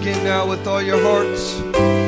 [0.00, 1.99] again now with all your hearts.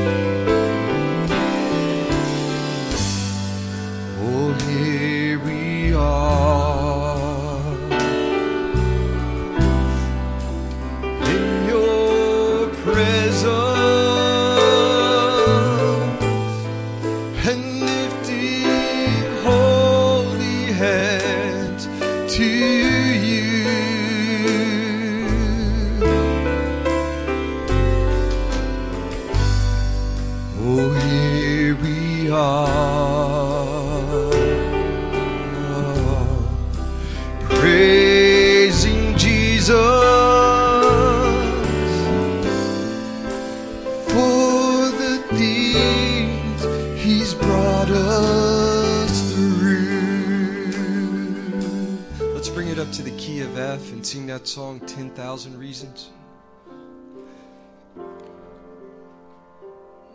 [54.42, 56.10] that song, 10,000 Reasons?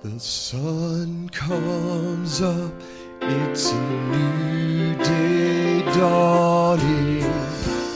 [0.04, 2.74] The sun comes up,
[3.22, 7.24] it's a new day dawning.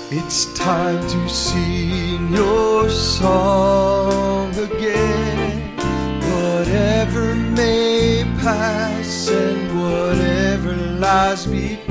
[0.09, 5.75] It's time to sing your song again.
[6.31, 11.90] Whatever may pass and whatever lies before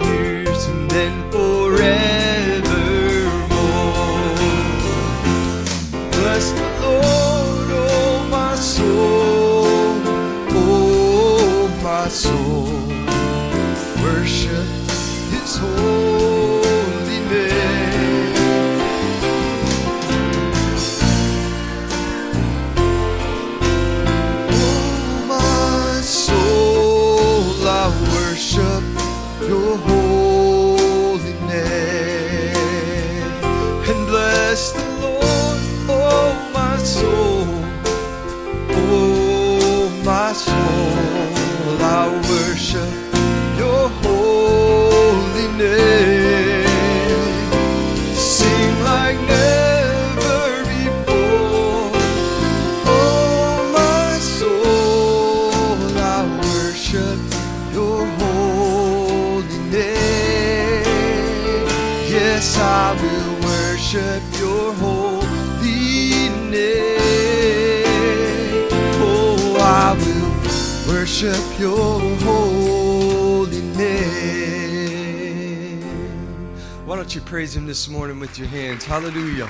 [77.31, 78.83] praise Him this morning with your hands.
[78.83, 79.49] Hallelujah.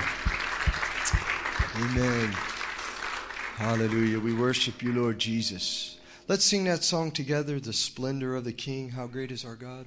[1.74, 2.30] Amen.
[3.56, 4.20] Hallelujah.
[4.20, 5.98] We worship you, Lord Jesus.
[6.28, 8.90] Let's sing that song together The Splendor of the King.
[8.90, 9.86] How great is our God!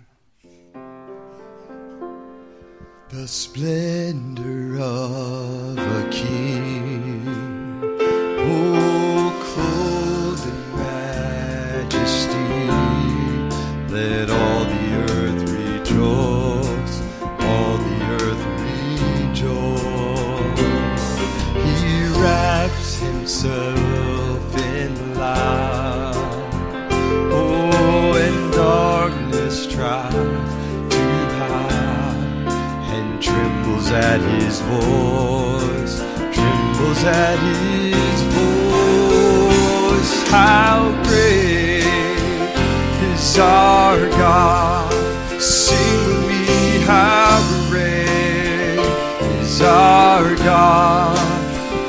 [3.12, 6.75] The splendor of a King.
[34.70, 36.00] Voice,
[36.34, 40.14] trembles at his voice.
[40.30, 41.84] How great
[43.14, 44.92] is our God?
[45.42, 48.80] Sing with me, how great
[49.40, 51.18] is our God?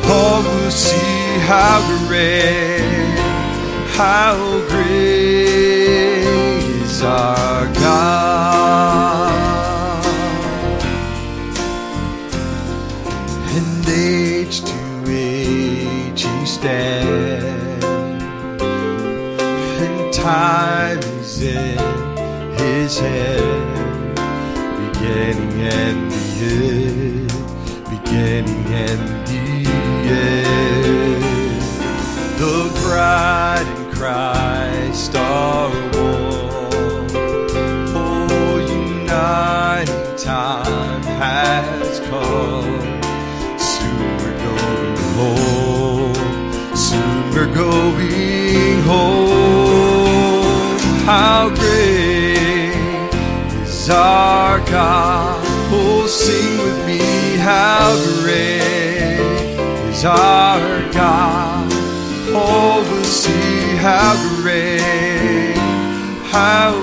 [0.09, 3.19] All will see how great,
[3.97, 4.37] how
[4.69, 6.27] great
[6.83, 7.76] is our God.
[57.47, 59.21] How great
[59.89, 61.69] is our God?
[62.35, 65.55] Oh, we'll see how great,
[66.25, 66.75] how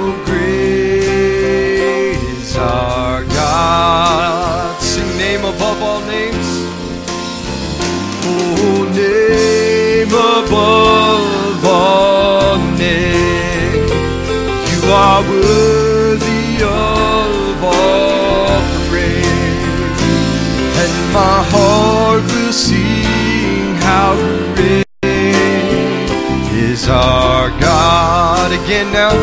[28.74, 29.14] Again now.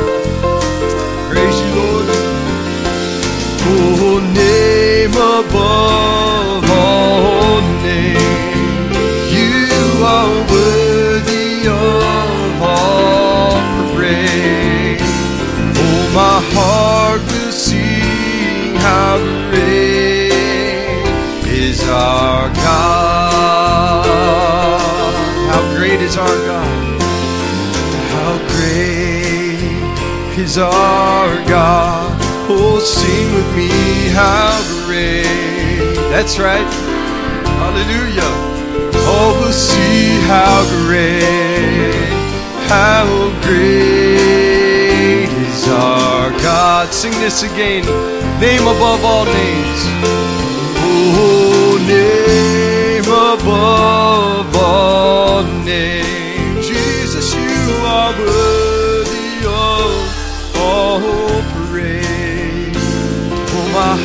[1.29, 2.07] Praise you, Lord.
[3.67, 8.95] Oh, name above all names.
[9.35, 9.67] You
[10.07, 13.59] are worthy of all
[13.97, 15.03] praise.
[15.83, 19.19] Oh, my heart will sing how
[19.51, 20.31] great
[21.51, 24.05] is our God.
[25.51, 26.40] How great is our
[30.39, 32.17] is our God?
[32.49, 33.69] Oh, sing with me,
[34.11, 35.25] how great.
[36.11, 36.67] That's right.
[37.61, 38.33] Hallelujah.
[39.13, 42.11] Oh, we'll see how great,
[42.69, 43.07] how
[43.43, 46.93] great is our God.
[46.93, 47.85] Sing this again.
[48.41, 49.81] Name above all names.
[50.83, 56.67] Oh, name above all names.
[56.67, 58.70] Jesus, you are worthy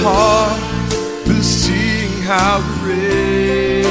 [0.06, 0.62] heart
[1.28, 3.86] will sing how great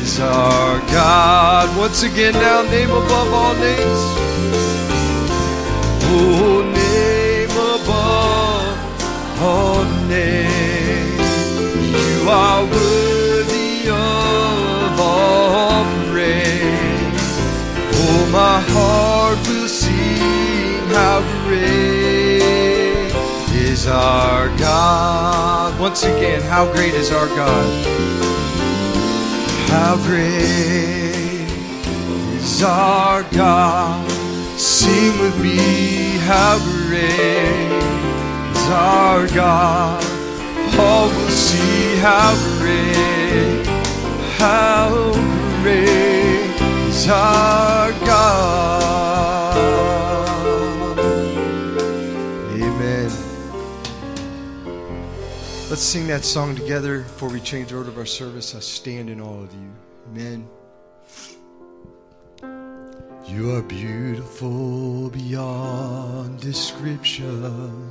[0.00, 1.66] is our God.
[1.78, 4.02] Once again, now, name above all names.
[6.14, 8.76] Oh, name above
[9.40, 11.30] all names.
[11.96, 17.30] You are worthy of all praise.
[18.00, 19.21] Oh, my heart
[23.82, 25.80] is our God.
[25.80, 27.86] Once again, how great is our God?
[29.70, 31.48] How great
[32.38, 34.08] is our God?
[34.56, 37.72] Sing with me, how great
[38.54, 40.04] is our God?
[40.78, 43.66] All will see how great,
[44.38, 45.12] how
[45.60, 46.54] great
[46.88, 49.01] is our God.
[55.72, 58.54] Let's sing that song together before we change the order of our service.
[58.54, 59.72] I stand in all of you.
[60.10, 60.46] Amen.
[63.26, 67.88] You are beautiful beyond description,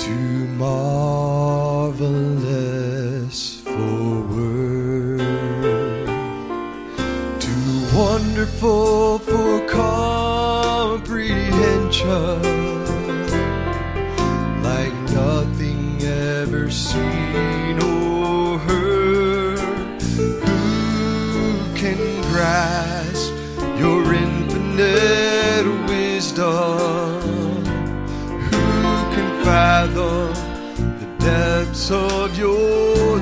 [0.00, 2.00] too marvelous
[3.60, 5.22] for words,
[7.44, 12.42] too wonderful for comprehension,
[16.72, 19.58] seen or heard.
[20.42, 21.98] Who can
[22.32, 23.34] grasp
[23.78, 27.20] your infinite wisdom?
[28.50, 28.60] Who
[29.14, 30.32] can fathom
[30.98, 33.20] the depths of your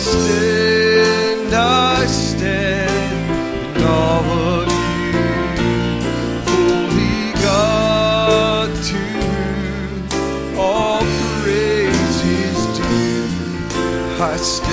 [0.00, 4.68] stand, I stand you.
[6.48, 9.02] Holy God, to
[10.58, 11.02] all
[12.76, 14.22] due.
[14.22, 14.69] I stand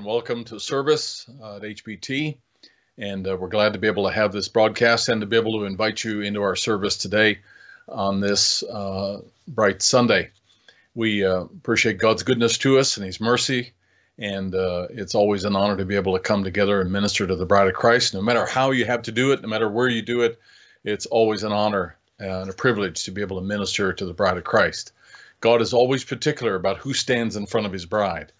[0.00, 2.38] and welcome to service uh, at HBT.
[2.96, 5.58] And uh, we're glad to be able to have this broadcast and to be able
[5.58, 7.40] to invite you into our service today
[7.86, 10.30] on this uh, bright Sunday.
[10.94, 13.72] We uh, appreciate God's goodness to us and His mercy.
[14.18, 17.36] And uh, it's always an honor to be able to come together and minister to
[17.36, 18.14] the bride of Christ.
[18.14, 20.40] No matter how you have to do it, no matter where you do it,
[20.82, 24.38] it's always an honor and a privilege to be able to minister to the bride
[24.38, 24.92] of Christ.
[25.40, 28.32] God is always particular about who stands in front of His bride.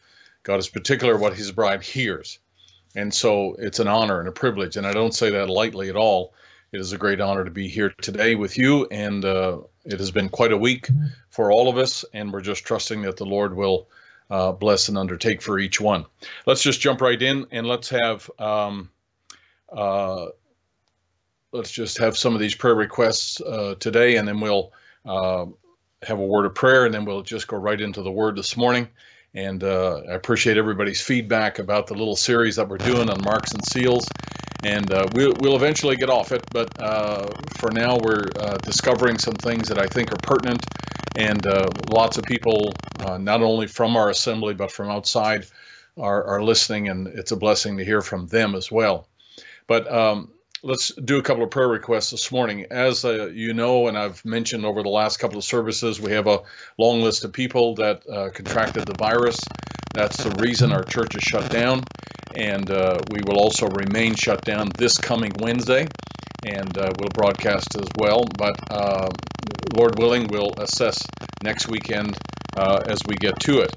[0.43, 2.39] God is particular what his bride hears.
[2.97, 4.77] And so it's an honor and a privilege.
[4.77, 6.35] And I don't say that lightly at all.
[6.73, 8.87] It is a great honor to be here today with you.
[8.87, 10.89] And uh, it has been quite a week
[11.31, 12.05] for all of us.
[12.13, 13.89] And we're just trusting that the Lord will
[14.31, 16.07] uh, bless and undertake for each one.
[16.47, 18.31] Let's just jump right in and let's have.
[18.39, 18.91] Um,
[19.73, 20.27] uh,
[21.53, 24.73] let's just have some of these prayer requests uh, today, and then we'll
[25.05, 25.47] uh,
[26.03, 28.57] have a word of prayer, and then we'll just go right into the word this
[28.57, 28.89] morning.
[29.35, 33.53] And uh, I appreciate everybody's feedback about the little series that we're doing on marks
[33.53, 34.09] and seals.
[34.65, 39.19] And uh, we'll, we'll eventually get off it, but uh, for now, we're uh, discovering
[39.19, 40.67] some things that I think are pertinent.
[41.17, 45.47] And uh, lots of people, not only from our assembly, but from outside,
[45.97, 49.07] are, are listening, and it's a blessing to hear from them as well.
[49.67, 50.31] But um,
[50.63, 52.67] let's do a couple of prayer requests this morning.
[52.71, 56.27] As uh, you know, and I've mentioned over the last couple of services, we have
[56.27, 56.41] a
[56.79, 59.41] long list of people that uh, contracted the virus.
[59.95, 61.83] That's the reason our church is shut down,
[62.35, 65.89] and uh, we will also remain shut down this coming Wednesday,
[66.45, 68.25] and uh, we'll broadcast as well.
[68.25, 69.09] But uh,
[69.75, 71.07] Lord willing, we'll assess
[71.43, 72.17] next weekend
[72.57, 73.73] uh, as we get to it.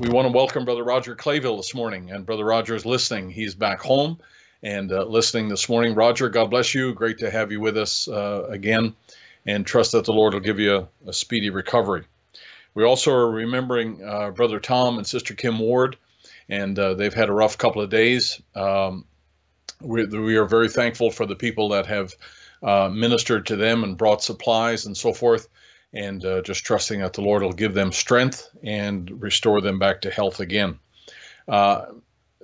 [0.00, 3.30] we want to welcome Brother Roger Clayville this morning, and Brother Roger is listening.
[3.30, 4.18] He's back home
[4.66, 5.94] and uh, listening this morning.
[5.94, 6.92] Roger, God bless you.
[6.92, 8.96] Great to have you with us uh, again.
[9.46, 12.02] and trust that the Lord will give you a, a speedy recovery.
[12.74, 15.96] We also are remembering uh, Brother Tom and Sister Kim Ward,
[16.48, 18.42] and uh, they've had a rough couple of days.
[18.56, 19.04] Um,
[19.80, 22.14] we, we, are very thankful for the people that have
[22.60, 25.48] uh, ministered to them and brought supplies and so forth,
[25.92, 30.00] and uh, just trusting that the Lord will give them strength and restore them back
[30.00, 30.80] to health again.
[31.46, 31.84] Uh,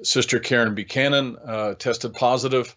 [0.03, 2.75] Sister Karen Buchanan uh, tested positive,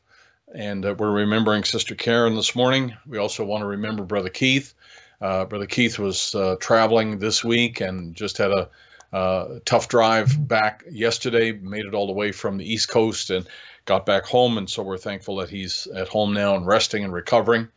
[0.54, 2.96] and uh, we're remembering Sister Karen this morning.
[3.08, 4.74] We also want to remember Brother Keith.
[5.20, 8.70] Uh, Brother Keith was uh, traveling this week and just had a
[9.12, 13.48] uh, tough drive back yesterday, made it all the way from the East Coast and
[13.86, 14.58] got back home.
[14.58, 17.70] And so we're thankful that he's at home now and resting and recovering.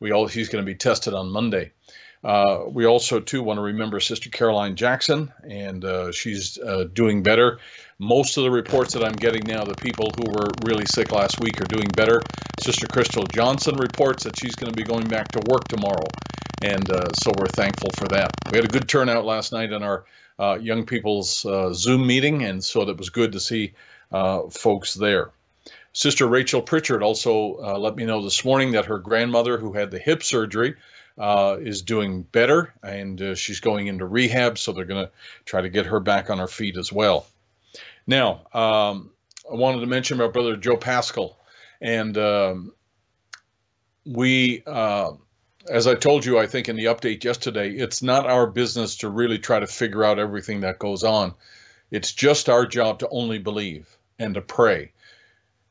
[0.00, 1.72] We all, he's going to be tested on Monday.
[2.22, 7.22] Uh, we also too want to remember Sister Caroline Jackson, and uh, she's uh, doing
[7.22, 7.58] better.
[8.02, 11.38] Most of the reports that I'm getting now, the people who were really sick last
[11.38, 12.22] week are doing better.
[12.58, 16.06] Sister Crystal Johnson reports that she's going to be going back to work tomorrow,
[16.62, 18.30] and uh, so we're thankful for that.
[18.50, 20.06] We had a good turnout last night in our
[20.38, 23.74] uh, young people's uh, Zoom meeting, and so that was good to see
[24.10, 25.30] folks there.
[25.92, 29.98] Sister Rachel Pritchard also let me know this morning that her grandmother, who had the
[29.98, 30.76] hip surgery,
[31.18, 35.12] uh, is doing better and uh, she's going into rehab, so they're going to
[35.44, 37.26] try to get her back on her feet as well.
[38.10, 39.12] Now, um,
[39.48, 41.38] I wanted to mention my brother Joe Pascal,
[41.80, 42.72] and um,
[44.04, 45.12] we, uh,
[45.68, 49.08] as I told you, I think in the update yesterday, it's not our business to
[49.08, 51.34] really try to figure out everything that goes on.
[51.92, 53.86] It's just our job to only believe
[54.18, 54.90] and to pray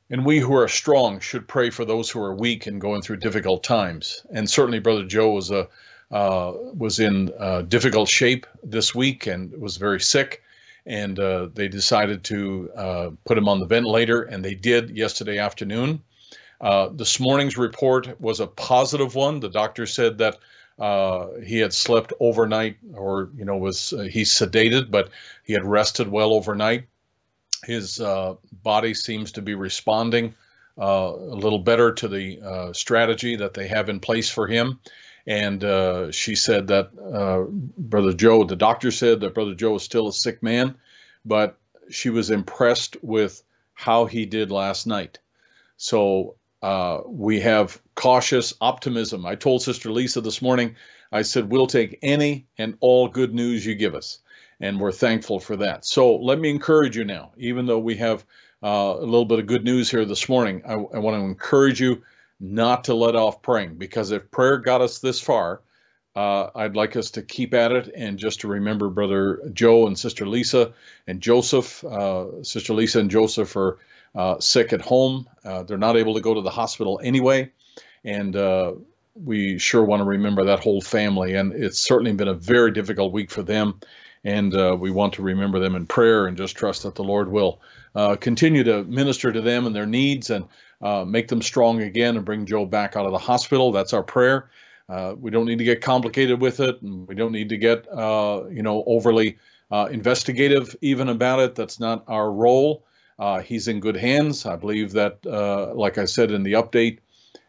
[0.10, 3.18] and we who are strong should pray for those who are weak and going through
[3.18, 4.26] difficult times.
[4.32, 5.68] And certainly, Brother Joe was a
[6.12, 10.42] uh, was in uh, difficult shape this week and was very sick.
[10.86, 15.38] And uh, they decided to uh, put him on the ventilator, and they did yesterday
[15.38, 16.02] afternoon.
[16.60, 19.40] Uh, this morning's report was a positive one.
[19.40, 20.38] The doctor said that
[20.78, 25.10] uh, he had slept overnight, or you know, was he's sedated, but
[25.44, 26.88] he had rested well overnight
[27.64, 30.36] his uh, body seems to be responding
[30.78, 34.80] uh, a little better to the uh, strategy that they have in place for him.
[35.30, 37.44] And uh, she said that uh,
[37.78, 40.76] Brother Joe, the doctor said that Brother Joe is still a sick man,
[41.24, 41.60] but
[41.92, 43.44] she was impressed with
[43.76, 45.20] how he did last night.
[45.78, 49.24] So uh, we have cautious optimism.
[49.24, 50.78] I told Sister Lisa this morning,
[51.12, 54.18] I said, we'll take any and all good news you give us
[54.60, 55.86] and we're thankful for that.
[55.86, 58.26] So let me encourage you now, even though we have
[58.64, 61.80] uh, a little bit of good news here this morning, I, I want to encourage
[61.80, 62.02] you
[62.40, 65.62] not to let off praying because if prayer got us this far,
[66.16, 69.98] uh, I'd like us to keep at it and just to remember Brother Joe and
[69.98, 70.74] Sister Lisa
[71.06, 71.84] and Joseph.
[71.84, 73.78] Uh, Sister Lisa and Joseph are
[74.16, 75.28] uh, sick at home.
[75.44, 77.52] Uh, they're not able to go to the hospital anyway.
[78.04, 78.74] And uh,
[79.14, 81.36] we sure want to remember that whole family.
[81.36, 83.80] And it's certainly been a very difficult week for them
[84.24, 87.32] and uh, we want to remember them in prayer and just trust that the Lord
[87.32, 87.62] will
[88.20, 90.46] continue to minister to them and their needs and
[90.82, 93.72] uh, make them strong again and bring Joe back out of the hospital.
[93.72, 94.50] That's our prayer.
[94.88, 97.88] Uh, we don't need to get complicated with it, and we don't need to get
[97.92, 99.38] uh, you know overly
[99.72, 101.56] uh, investigative even about it.
[101.56, 102.86] That's not our role.
[103.44, 104.46] he's in good hands.
[104.46, 105.26] I believe that,
[105.76, 107.00] like I said in the update,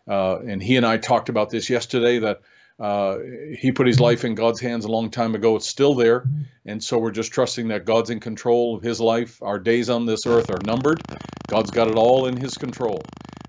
[0.07, 2.43] and he and I talked about this yesterday, that
[2.81, 3.19] uh,
[3.59, 5.57] he put his life in God's hands a long time ago.
[5.57, 6.25] It's still there.
[6.65, 9.43] And so we're just trusting that God's in control of his life.
[9.43, 11.03] Our days on this earth are numbered.
[11.47, 13.03] God's got it all in his control.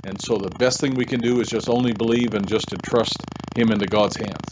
[0.04, 3.16] And so the best thing we can do is just only believe and just entrust
[3.56, 4.50] him into God's hands.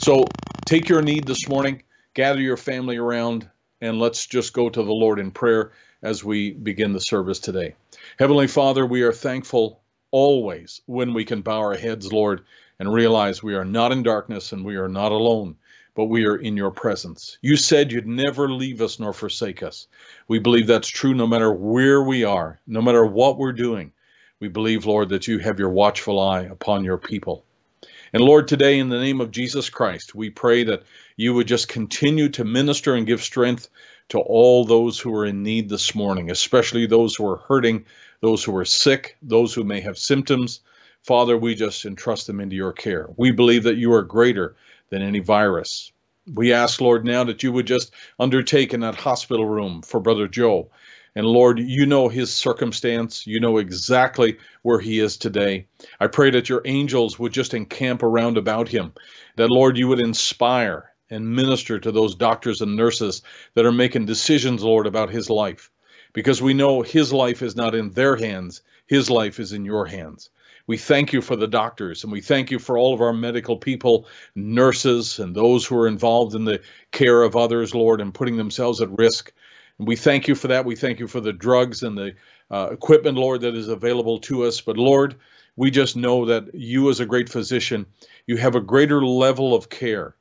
[0.00, 0.26] So
[0.64, 1.82] take your need this morning,
[2.14, 6.52] gather your family around, and let's just go to the Lord in prayer as we
[6.52, 7.74] begin the service today.
[8.16, 9.80] Heavenly Father, we are thankful
[10.12, 12.44] always when we can bow our heads, Lord
[12.78, 15.56] and realize we are not in darkness and we are not alone,
[15.94, 17.38] but we are in your presence.
[17.42, 19.88] You said you'd never leave us nor forsake us.
[20.28, 23.92] We believe that's true no matter where we are, no matter what we're doing.
[24.40, 27.44] We believe, Lord, that you have your watchful eye upon your people.
[28.12, 30.84] And Lord, today in the name of Jesus Christ, we pray that
[31.16, 33.68] you would just continue to minister and give strength
[34.10, 37.84] to all those who are in need this morning, especially those who are hurting,
[38.20, 40.60] those who are sick, those who may have symptoms,
[41.08, 43.08] Father, we just entrust them into your care.
[43.16, 44.56] We believe that you are greater
[44.90, 45.90] than any virus.
[46.30, 50.28] We ask, Lord, now that you would just undertake in that hospital room for Brother
[50.28, 50.70] Joe.
[51.14, 53.26] And Lord, you know his circumstance.
[53.26, 55.68] You know exactly where he is today.
[55.98, 58.92] I pray that your angels would just encamp around about him.
[59.36, 63.22] That, Lord, you would inspire and minister to those doctors and nurses
[63.54, 65.70] that are making decisions, Lord, about his life.
[66.12, 69.86] Because we know his life is not in their hands, his life is in your
[69.86, 70.28] hands.
[70.68, 73.56] We thank you for the doctors and we thank you for all of our medical
[73.56, 76.60] people, nurses, and those who are involved in the
[76.92, 79.32] care of others, Lord, and putting themselves at risk.
[79.78, 80.66] And we thank you for that.
[80.66, 82.14] We thank you for the drugs and the
[82.50, 84.60] uh, equipment, Lord, that is available to us.
[84.60, 85.16] But Lord,
[85.56, 87.86] we just know that you, as a great physician,
[88.26, 90.14] you have a greater level of care.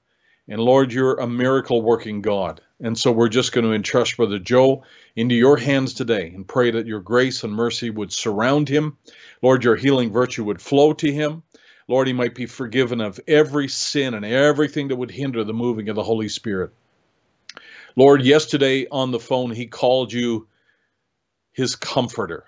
[0.48, 2.62] And Lord, you're a miracle working God.
[2.80, 4.84] And so we're just going to entrust Brother Joe
[5.16, 8.98] into your hands today and pray that your grace and mercy would surround him.
[9.42, 11.42] Lord, your healing virtue would flow to him.
[11.88, 15.90] Lord, he might be forgiven of every sin and everything that would hinder the moving
[15.90, 16.72] of the Holy Spirit.
[17.96, 20.48] Lord, yesterday on the phone, he called you
[21.54, 22.46] his comforter.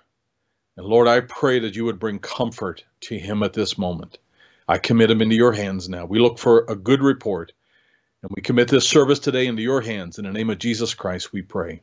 [0.76, 4.18] And Lord, I pray that you would bring comfort to him at this moment.
[4.68, 6.04] I commit him into your hands now.
[6.04, 7.52] We look for a good report.
[8.22, 10.18] And we commit this service today into your hands.
[10.18, 11.82] In the name of Jesus Christ, we pray.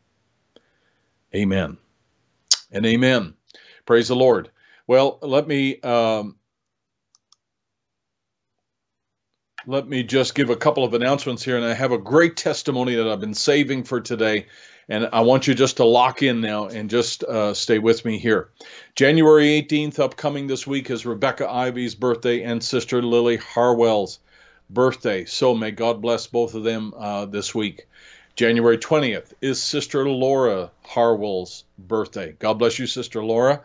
[1.34, 1.78] Amen.
[2.72, 3.34] And amen.
[3.86, 4.50] Praise the Lord.
[4.86, 6.36] Well, let me um,
[9.66, 12.96] let me just give a couple of announcements here, and I have a great testimony
[12.96, 14.48] that I've been saving for today,
[14.88, 18.18] and I want you just to lock in now and just uh, stay with me
[18.18, 18.50] here.
[18.96, 24.20] January 18th, upcoming this week, is Rebecca Ivy's birthday and Sister Lily Harwell's
[24.70, 25.26] birthday.
[25.26, 27.88] So may God bless both of them uh, this week.
[28.36, 32.36] January 20th is Sister Laura Harwell's birthday.
[32.38, 33.64] God bless you, Sister Laura.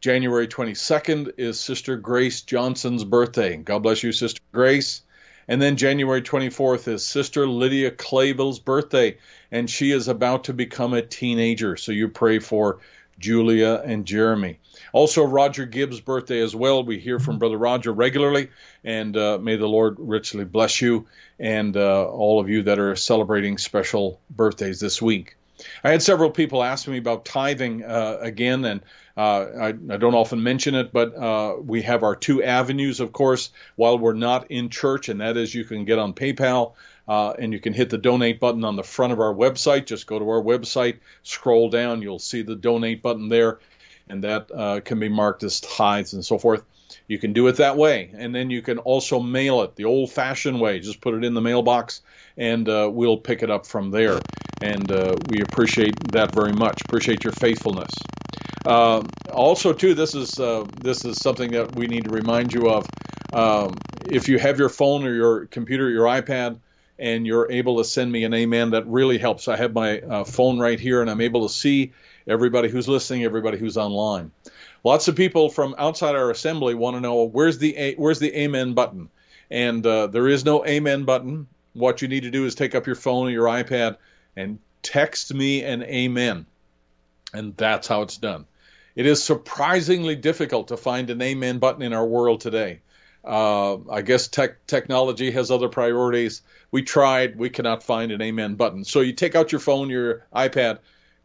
[0.00, 3.56] January 22nd is Sister Grace Johnson's birthday.
[3.56, 5.02] God bless you, Sister Grace.
[5.48, 9.18] And then January 24th is Sister Lydia Clayville's birthday,
[9.50, 11.76] and she is about to become a teenager.
[11.76, 12.78] So you pray for
[13.20, 14.58] Julia and Jeremy.
[14.92, 16.82] Also, Roger Gibbs' birthday as well.
[16.82, 18.50] We hear from Brother Roger regularly,
[18.82, 21.06] and uh, may the Lord richly bless you
[21.38, 25.36] and uh, all of you that are celebrating special birthdays this week.
[25.84, 28.80] I had several people ask me about tithing uh, again, and
[29.16, 33.12] uh, I, I, don't often mention it, but uh, we have our two avenues, of
[33.12, 36.72] course, while we're not in church, and that is you can get on PayPal
[37.10, 39.84] uh, and you can hit the donate button on the front of our website.
[39.84, 43.58] Just go to our website, scroll down, you'll see the donate button there,
[44.08, 46.62] and that uh, can be marked as tithes and so forth.
[47.08, 50.60] You can do it that way, and then you can also mail it the old-fashioned
[50.60, 50.78] way.
[50.78, 52.00] Just put it in the mailbox,
[52.36, 54.20] and uh, we'll pick it up from there.
[54.62, 56.80] And uh, we appreciate that very much.
[56.82, 57.90] Appreciate your faithfulness.
[58.64, 62.70] Uh, also, too, this is uh, this is something that we need to remind you
[62.70, 62.86] of.
[63.32, 66.58] Um, if you have your phone or your computer, your iPad,
[67.00, 69.48] and you're able to send me an amen, that really helps.
[69.48, 71.92] I have my uh, phone right here, and I'm able to see
[72.26, 74.30] everybody who's listening, everybody who's online.
[74.84, 78.74] Lots of people from outside our assembly want to know where's the where's the amen
[78.74, 79.08] button,
[79.50, 81.48] and uh, there is no amen button.
[81.72, 83.96] What you need to do is take up your phone or your iPad
[84.36, 86.46] and text me an amen,
[87.32, 88.46] and that's how it's done.
[88.94, 92.80] It is surprisingly difficult to find an amen button in our world today.
[93.24, 96.42] Uh, I guess tech, technology has other priorities.
[96.70, 98.84] We tried, we cannot find an amen button.
[98.84, 100.78] So you take out your phone, your iPad,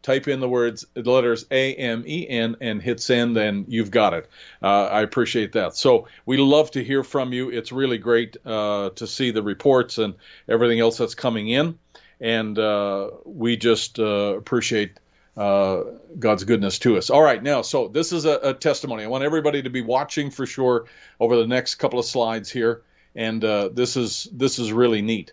[0.06, 3.90] type in the words, the letters A M E N, and hit send, and you've
[3.90, 4.28] got it.
[4.62, 5.76] Uh, I appreciate that.
[5.76, 7.50] So we love to hear from you.
[7.50, 10.14] It's really great uh, to see the reports and
[10.48, 11.78] everything else that's coming in,
[12.20, 14.98] and uh, we just uh, appreciate
[15.36, 15.82] uh,
[16.18, 17.10] God's goodness to us.
[17.10, 19.04] All right, now, so this is a, a, testimony.
[19.04, 20.86] I want everybody to be watching for sure
[21.20, 22.82] over the next couple of slides here,
[23.16, 25.32] and uh, this is this is really neat.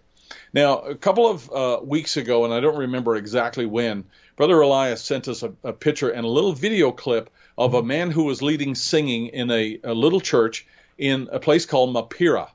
[0.53, 5.01] Now, a couple of uh, weeks ago, and I don't remember exactly when, Brother Elias
[5.01, 8.41] sent us a, a, picture and a little video clip of a man who was
[8.41, 10.65] leading singing in a, a little church
[10.97, 12.49] in a place called Mapira.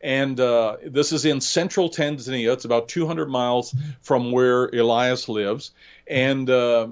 [0.00, 2.52] And uh, this is in central Tanzania.
[2.52, 5.70] It's about 200 miles from where Elias lives.
[6.06, 6.88] And uh,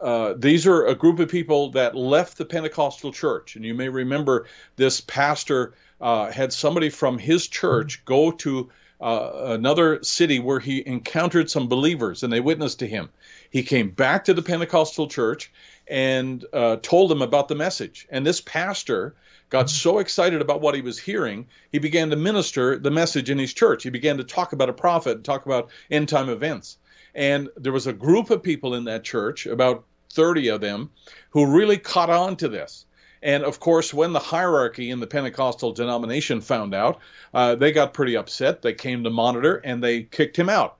[0.00, 3.56] uh, these are a group of people that left the Pentecostal church.
[3.56, 9.30] And you may remember this pastor uh, had somebody from his church go to uh,
[9.54, 13.10] another city where he encountered some believers and they witnessed to him.
[13.50, 15.52] He came back to the Pentecostal church
[15.86, 18.06] and uh, told them about the message.
[18.10, 19.14] And this pastor
[19.50, 23.38] got so excited about what he was hearing, he began to minister the message in
[23.38, 23.84] his church.
[23.84, 26.78] He began to talk about a prophet, talk about end time events.
[27.14, 30.90] And there was a group of people in that church, about 30 of them,
[31.30, 32.85] who really caught on to this.
[33.22, 37.00] And of course, when the hierarchy in the Pentecostal denomination found out,
[37.32, 38.62] uh, they got pretty upset.
[38.62, 40.76] They came to monitor and they kicked him out.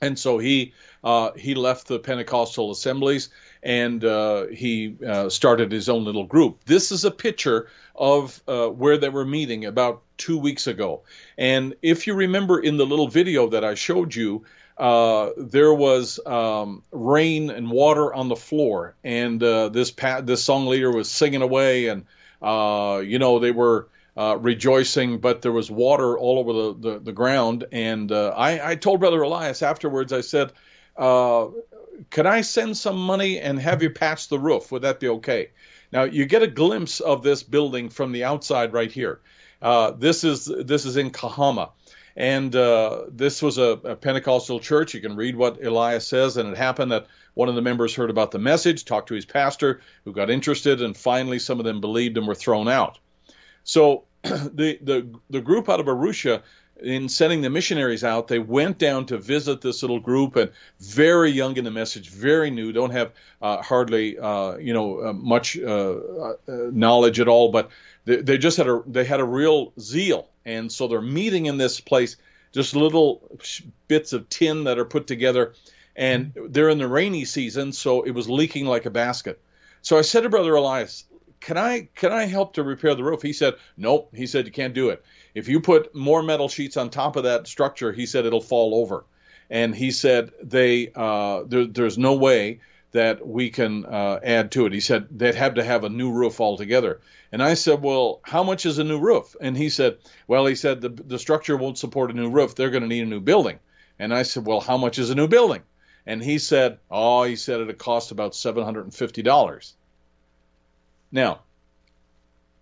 [0.00, 3.30] And so he uh, he left the Pentecostal assemblies
[3.62, 6.64] and uh, he uh, started his own little group.
[6.64, 11.02] This is a picture of uh, where they were meeting about two weeks ago.
[11.38, 14.44] And if you remember in the little video that I showed you,
[14.78, 20.42] uh, there was um, rain and water on the floor, and uh, this pa- this
[20.42, 22.04] song leader was singing away, and
[22.44, 26.98] Uh, you know, they were uh, rejoicing, but there was water all over the, the,
[27.04, 27.64] the ground.
[27.72, 30.52] And uh, I, I told Brother Elias afterwards, I said,
[32.10, 34.70] Could I send some money and have you patch the roof?
[34.72, 35.50] Would that be okay?
[35.92, 39.20] Now, you get a glimpse of this building from the outside right here.
[39.98, 41.70] This is this is in Kahama.
[42.16, 44.94] And uh, this was a, a, Pentecostal church.
[44.94, 46.36] You can read what Elias says.
[46.36, 49.24] And it happened that one of the members heard about the message, talked to his
[49.24, 52.98] pastor, who got interested, and finally some of them believed and were thrown out.
[53.64, 56.42] So the, the, the group out of Arusha,
[56.82, 61.30] in sending the missionaries out, they went down to visit this little group, and very
[61.30, 65.58] young in the message, very new, don't have uh, hardly uh, you know uh, much
[65.58, 67.70] uh, uh, knowledge at all, but
[68.04, 71.58] they, they just had a they had a real zeal, and so they're meeting in
[71.58, 72.16] this place,
[72.52, 73.22] just little
[73.88, 75.54] bits of tin that are put together,
[75.94, 79.40] and they're in the rainy season, so it was leaking like a basket.
[79.82, 81.04] So I said to Brother Elias,
[81.40, 84.52] "Can I can I help to repair the roof?" He said, "Nope." He said, "You
[84.52, 85.04] can't do it.
[85.34, 88.74] If you put more metal sheets on top of that structure, he said it'll fall
[88.74, 89.04] over."
[89.50, 92.60] And he said, "They uh, there, there's no way."
[92.94, 94.72] that we can uh, add to it.
[94.72, 97.00] He said they'd have to have a new roof altogether.
[97.32, 99.34] And I said, well, how much is a new roof?
[99.40, 102.54] And he said, well, he said the, the structure won't support a new roof.
[102.54, 103.58] They're going to need a new building.
[103.98, 105.62] And I said, well, how much is a new building?
[106.06, 109.72] And he said, oh, he said it'd cost about $750.
[111.10, 111.40] Now,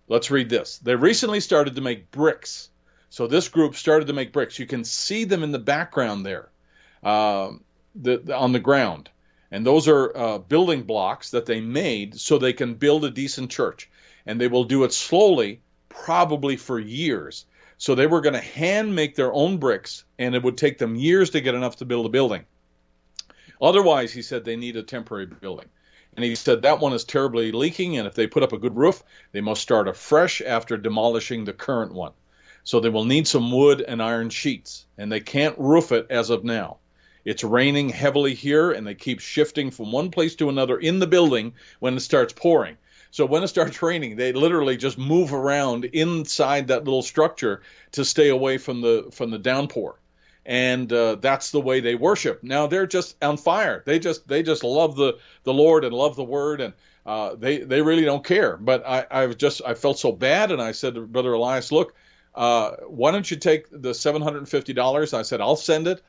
[0.07, 0.77] let's read this.
[0.79, 2.69] They recently started to make bricks.
[3.09, 4.57] So this group started to make bricks.
[4.57, 6.49] You can see them in the background there
[7.03, 7.51] uh,
[7.95, 9.09] the, on the ground.
[9.51, 13.51] And those are uh, building blocks that they made so they can build a decent
[13.51, 13.89] church.
[14.25, 17.45] And they will do it slowly, probably for years.
[17.77, 20.95] So they were going to hand make their own bricks, and it would take them
[20.95, 22.45] years to get enough to build a building.
[23.61, 25.67] Otherwise, he said they need a temporary building.
[26.15, 28.75] And he said that one is terribly leaking, and if they put up a good
[28.75, 32.11] roof, they must start afresh after demolishing the current one.
[32.63, 36.29] So they will need some wood and iron sheets, and they can't roof it as
[36.29, 36.77] of now.
[37.25, 41.07] It's raining heavily here, and they keep shifting from one place to another in the
[41.07, 42.77] building when it starts pouring.
[43.11, 47.61] So when it starts raining, they literally just move around inside that little structure
[47.93, 49.95] to stay away from the from the downpour.
[50.45, 52.43] And uh, that's the way they worship.
[52.43, 53.81] Now they're just on fire.
[53.85, 56.73] They just they just love the the Lord and love the Word, and
[57.05, 58.57] uh, they they really don't care.
[58.57, 61.95] But I I just I felt so bad, and I said to Brother Elias, look,
[62.35, 65.13] uh, why don't you take the seven hundred and fifty dollars?
[65.13, 66.01] I said I'll send it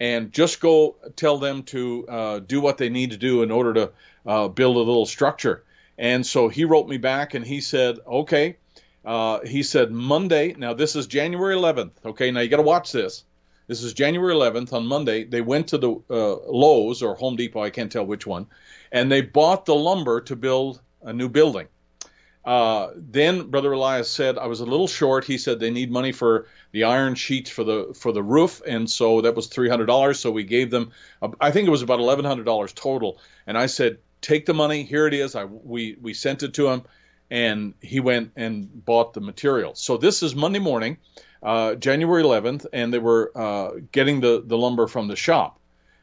[0.00, 3.74] and just go tell them to uh, do what they need to do in order
[3.74, 3.92] to
[4.26, 5.64] uh, build a little structure.
[5.98, 8.56] And so he wrote me back and he said, okay.
[9.04, 10.54] Uh, he said Monday.
[10.58, 11.92] Now this is January 11th.
[12.04, 13.24] Okay, now you got to watch this.
[13.66, 15.24] This is January 11th on Monday.
[15.24, 18.46] They went to the uh, Lowe's or Home Depot, I can't tell which one,
[18.92, 21.66] and they bought the lumber to build a new building.
[22.44, 25.24] Uh, then Brother Elias said I was a little short.
[25.24, 28.88] He said they need money for the iron sheets for the for the roof, and
[28.88, 30.20] so that was three hundred dollars.
[30.20, 30.92] So we gave them,
[31.40, 33.18] I think it was about eleven hundred dollars total.
[33.48, 34.84] And I said, take the money.
[34.84, 35.34] Here it is.
[35.34, 36.82] I we we sent it to him,
[37.30, 39.74] and he went and bought the material.
[39.74, 40.98] So this is Monday morning,
[41.42, 45.58] uh, January eleventh, and they were uh, getting the the lumber from the shop.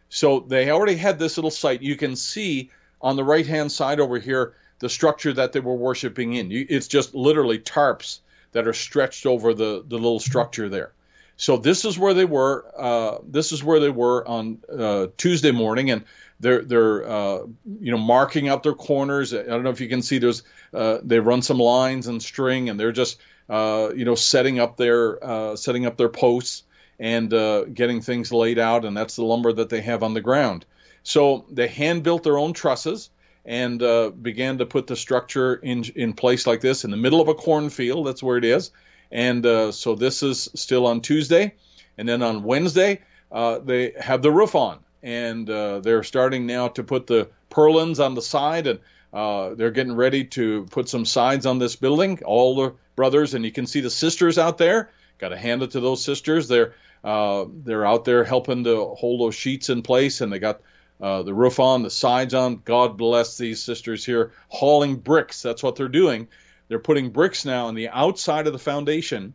[0.10, 1.82] So they already had this little site.
[1.82, 2.70] You can see
[3.02, 6.52] on the right hand side over here the structure that they were worshiping in.
[6.52, 8.20] It's just literally tarps
[8.52, 10.94] that are stretched over the, the little structure there.
[11.36, 12.66] So this is where they were.
[12.78, 16.04] Uh, this is where they were on uh, Tuesday morning, and
[16.44, 17.40] they're they're uh,
[17.80, 19.34] you know marking out their corners.
[19.34, 20.20] I don't know if you can see.
[20.20, 24.60] There's uh, they run some lines and string, and they're just uh, you know setting
[24.60, 26.64] up their uh, setting up their posts
[27.00, 27.30] and
[27.74, 30.66] getting things laid out, and that's the lumber that they have on the ground.
[31.04, 33.10] So they hand built their own trusses
[33.46, 37.22] and uh, began to put the structure in in place like this in the middle
[37.22, 38.08] of a cornfield.
[38.08, 38.72] That's where it is.
[39.12, 41.54] And uh, so this is still on Tuesday,
[41.98, 43.02] and then on Wednesday
[43.32, 48.04] uh, they have the roof on, and uh, they're starting now to put the purlins
[48.04, 48.80] on the side, and
[49.14, 52.22] uh, they're getting ready to put some sides on this building.
[52.26, 54.90] All the brothers, and you can see the sisters out there.
[55.20, 56.48] Got to hand it to those sisters.
[56.48, 60.62] They're uh, they're out there helping to hold those sheets in place, and they got
[61.02, 62.62] uh, the roof on, the sides on.
[62.64, 65.42] God bless these sisters here hauling bricks.
[65.42, 66.30] That's what they're doing.
[66.70, 69.34] They're putting bricks now on the outside of the foundation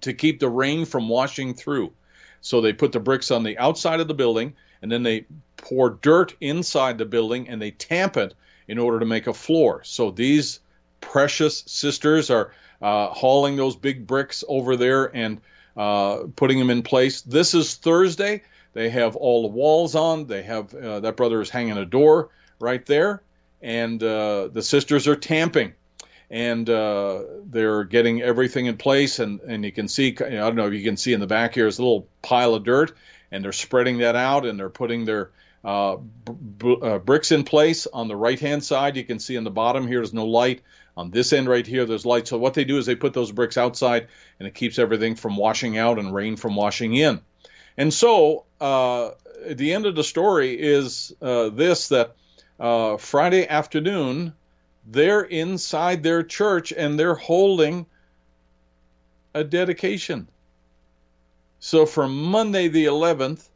[0.00, 1.92] to keep the rain from washing through.
[2.40, 5.90] So they put the bricks on the outside of the building and then they pour
[5.90, 8.34] dirt inside the building and they tamp it
[8.66, 9.82] in order to make a floor.
[9.84, 10.60] So these
[11.00, 15.40] precious sisters are uh, hauling those big bricks over there and
[15.76, 17.22] uh, putting them in place.
[17.22, 18.42] This is Thursday.
[18.72, 20.26] They have all the walls on.
[20.26, 23.22] They have uh, that brother is hanging a door right there,
[23.60, 25.74] and uh, the sisters are tamping.
[26.30, 29.18] and uh, they're getting everything in place.
[29.18, 31.54] And, and you can see, I don't know if you can see in the back
[31.54, 32.92] here, is a little pile of dirt,
[33.30, 35.30] and they're spreading that out and they're putting their
[35.64, 37.86] uh, b- uh, bricks in place.
[37.86, 40.62] On the right hand side, you can see in the bottom here, there's no light.
[40.96, 42.28] On this end right here, there's light.
[42.28, 45.36] So what they do is they put those bricks outside, and it keeps everything from
[45.36, 47.20] washing out and rain from washing in.
[47.76, 49.10] And so uh,
[49.48, 52.16] the end of the story is uh, this: that
[52.58, 54.34] uh, Friday afternoon,
[54.86, 57.86] they're inside their church and they're holding
[59.34, 60.28] a dedication.
[61.60, 63.46] So from Monday the 11th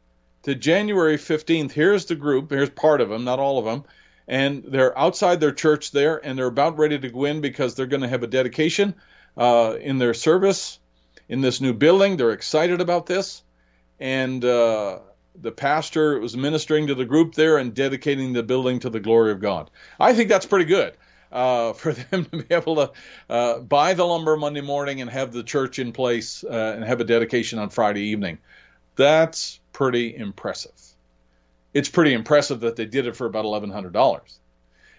[0.43, 2.51] to January 15th, here's the group.
[2.51, 3.83] Here's part of them, not all of them.
[4.27, 7.85] And they're outside their church there, and they're about ready to go in because they're
[7.87, 8.95] going to have a dedication
[9.37, 10.79] uh, in their service
[11.27, 12.17] in this new building.
[12.17, 13.43] They're excited about this.
[13.99, 14.99] And uh,
[15.39, 19.31] the pastor was ministering to the group there and dedicating the building to the glory
[19.31, 19.71] of God.
[19.99, 20.95] I think that's pretty good.
[21.31, 22.91] Uh, for them to be able to
[23.29, 27.01] uh, buy the lumber Monday morning and have the church in place uh, and have
[27.01, 28.37] a dedication on Friday evening.
[28.95, 30.71] That's pretty impressive.
[31.73, 34.21] It's pretty impressive that they did it for about $1,100.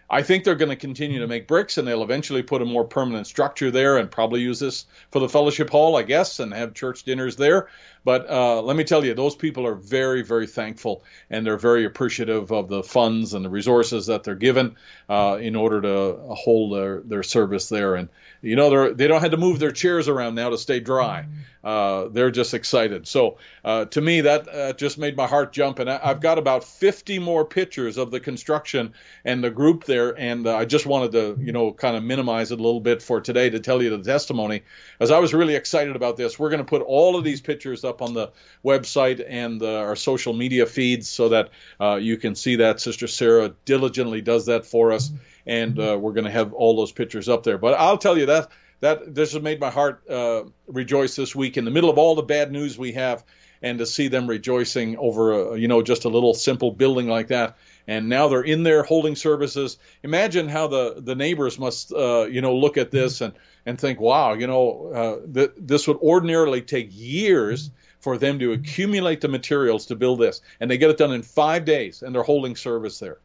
[0.08, 2.84] I think they're going to continue to make bricks and they'll eventually put a more
[2.84, 6.74] permanent structure there and probably use this for the fellowship hall, I guess, and have
[6.74, 7.68] church dinners there.
[8.06, 11.84] But uh, let me tell you, those people are very, very thankful and they're very
[11.84, 14.76] appreciative of the funds and the resources that they're given
[15.08, 17.96] uh, in order to hold their, their service there.
[17.96, 18.08] And,
[18.42, 21.26] you know, they're, they don't have to move their chairs around now to stay dry.
[21.66, 23.08] Uh, they're just excited.
[23.08, 25.80] So uh, to me, that uh, just made my heart jump.
[25.80, 28.92] And I, have got about 50 more pictures of the construction
[29.24, 30.16] and the group there.
[30.16, 33.02] And uh, I just wanted to, you know, kind of minimize it a little bit
[33.02, 34.62] for today to tell you the testimony,
[35.00, 36.38] as I was really excited about this.
[36.38, 38.30] We're going to put all of these pictures up on the
[38.64, 42.80] website and uh, our social media feeds so that uh, you can see that.
[42.80, 45.10] Sister Sarah diligently does that for us.
[45.46, 47.56] And we're going to have all those pictures up there.
[47.56, 51.56] But I'll tell you that that this has made my heart uh, rejoice this week
[51.56, 53.24] in the middle of all the bad news we have,
[53.62, 57.28] and to see them rejoicing over a, you know just a little simple building like
[57.28, 57.56] that.
[57.88, 59.78] And now they're in there holding services.
[60.02, 63.32] Imagine how the the neighbors must uh, you know look at this and
[63.64, 68.52] and think, wow, you know uh, th- this would ordinarily take years for them to
[68.52, 72.14] accumulate the materials to build this, and they get it done in five days, and
[72.14, 73.18] they're holding service there.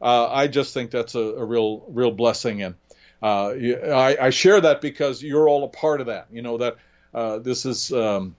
[0.00, 2.74] Uh, I just think that's a, a real real blessing and
[3.22, 6.26] uh, I, I, share that because you're all a part of that.
[6.30, 6.76] You know that
[7.14, 8.36] uh, this is, um,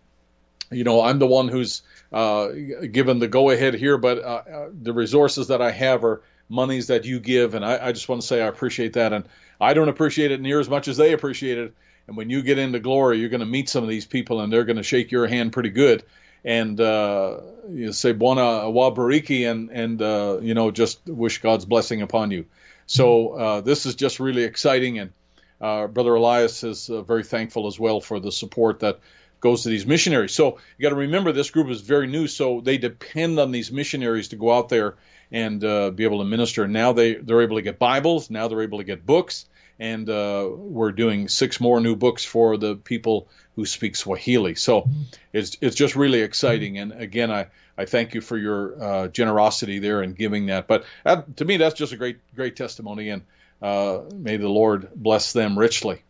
[0.69, 1.82] you know, I'm the one who's
[2.13, 2.50] uh,
[2.91, 6.88] given the go ahead here, but uh, uh, the resources that I have are monies
[6.88, 9.28] that you give, and I, I, just want to say I appreciate that, and
[9.60, 11.73] I don't appreciate it near as much as they appreciate it.
[12.08, 14.52] And when you get into glory, you're going to meet some of these people, and
[14.52, 16.04] they're going to shake your hand pretty good
[16.48, 21.65] and uh, you say "Buona wa bariki" and and uh, you know just wish God's
[21.65, 22.46] blessing upon you.
[22.86, 25.12] So uh, this is just really exciting, and
[25.60, 29.00] uh, Brother Elias is uh, very thankful as well for the support that
[29.41, 30.34] goes to these missionaries.
[30.34, 33.72] So you got to remember this group is very new, so they depend on these
[33.72, 34.96] missionaries to go out there
[35.32, 36.65] and uh, be able to minister.
[36.65, 38.30] Now they they're able to get Bibles.
[38.30, 39.46] Now they're able to get books,
[39.80, 44.56] and uh, we're doing six more new books for the people who speak Swahili.
[44.56, 44.90] So
[45.34, 46.78] it's it's just really exciting.
[46.78, 50.68] And again, I I thank you for your uh, generosity there and giving that.
[50.68, 53.22] But that, to me, that's just a great, great testimony, and
[53.62, 56.02] uh, may the Lord bless them richly.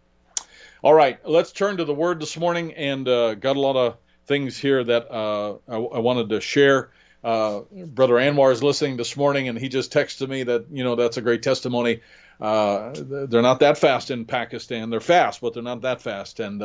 [0.81, 3.97] All right, let's turn to the Word this morning, and uh, got a lot of
[4.27, 6.91] things here that uh, I, I, wanted to share.
[7.23, 10.95] Uh, Brother Anwar is listening this morning, and he just texted me that you know
[10.95, 12.01] that's a great testimony.
[12.39, 14.89] Uh, they're not that fast in Pakistan.
[14.89, 16.63] They're fast, but they're not that fast, and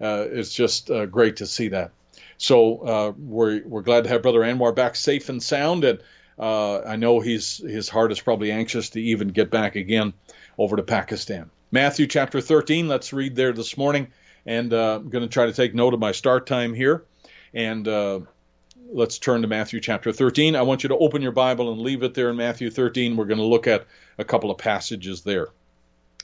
[0.00, 1.92] it's just great to see that.
[2.38, 6.00] So uh, we're we're glad to have Brother Anwar back safe and sound, and
[6.38, 10.12] uh, I know he's his heart is probably anxious to even get back again
[10.58, 11.50] over to Pakistan.
[11.70, 12.88] Matthew chapter 13.
[12.88, 14.08] Let's read there this morning,
[14.44, 17.04] and uh, I'm going to try to take note of my start time here,
[17.54, 18.20] and uh,
[18.92, 20.56] let's turn to Matthew chapter 13.
[20.56, 23.16] I want you to open your Bible and leave it there in Matthew 13.
[23.16, 23.86] We're going to look at
[24.18, 25.48] a couple of passages there.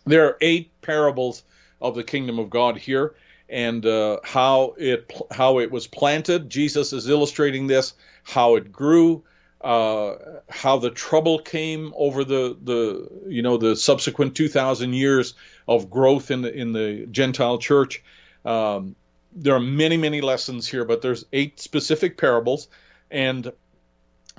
[0.04, 1.42] There are eight parables
[1.80, 3.14] of the kingdom of God here,
[3.48, 6.50] and uh, how it how it was planted.
[6.50, 7.94] Jesus is illustrating this,
[8.24, 9.24] how it grew,
[9.60, 10.14] uh,
[10.48, 15.34] how the trouble came over the the you know the subsequent 2,000 years
[15.68, 18.02] of growth in the in the Gentile church.
[18.44, 18.96] Um,
[19.34, 22.68] there are many many lessons here, but there's eight specific parables,
[23.10, 23.52] and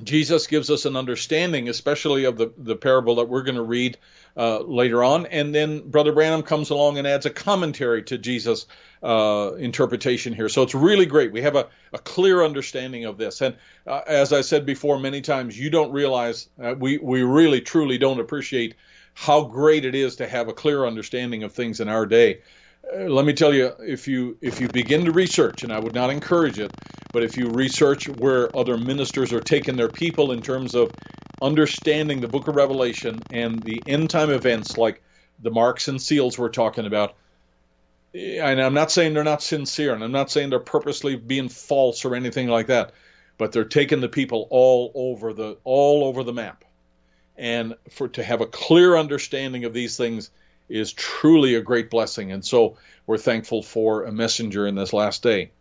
[0.03, 3.97] Jesus gives us an understanding, especially of the, the parable that we're going to read
[4.35, 5.27] uh, later on.
[5.27, 8.65] And then Brother Branham comes along and adds a commentary to Jesus'
[9.03, 10.49] uh, interpretation here.
[10.49, 11.31] So it's really great.
[11.31, 13.41] We have a, a clear understanding of this.
[13.41, 17.61] And uh, as I said before many times, you don't realize, uh, we, we really
[17.61, 18.73] truly don't appreciate
[19.13, 22.41] how great it is to have a clear understanding of things in our day.
[22.91, 25.93] Uh, let me tell you, if you if you begin to research, and I would
[25.93, 26.71] not encourage it,
[27.11, 30.91] but if you research where other ministers are taking their people in terms of
[31.41, 35.01] understanding the Book of Revelation and the end time events, like
[35.41, 37.15] the marks and seals we're talking about,
[38.13, 42.05] and I'm not saying they're not sincere, and I'm not saying they're purposely being false
[42.05, 42.91] or anything like that,
[43.37, 46.65] but they're taking the people all over the all over the map,
[47.37, 50.29] and for to have a clear understanding of these things
[50.69, 55.23] is truly a great blessing, and so we're thankful for a messenger in this last
[55.23, 55.51] day.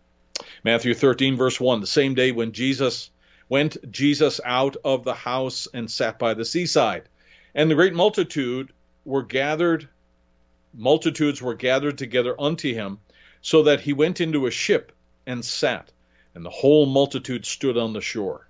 [0.64, 3.10] Matthew 13 verse 1, the same day when Jesus
[3.48, 7.08] went Jesus out of the house and sat by the seaside,
[7.54, 8.72] and the great multitude
[9.04, 9.88] were gathered
[10.74, 12.98] multitudes were gathered together unto him,
[13.40, 14.92] so that he went into a ship
[15.26, 15.92] and sat,
[16.34, 18.48] and the whole multitude stood on the shore.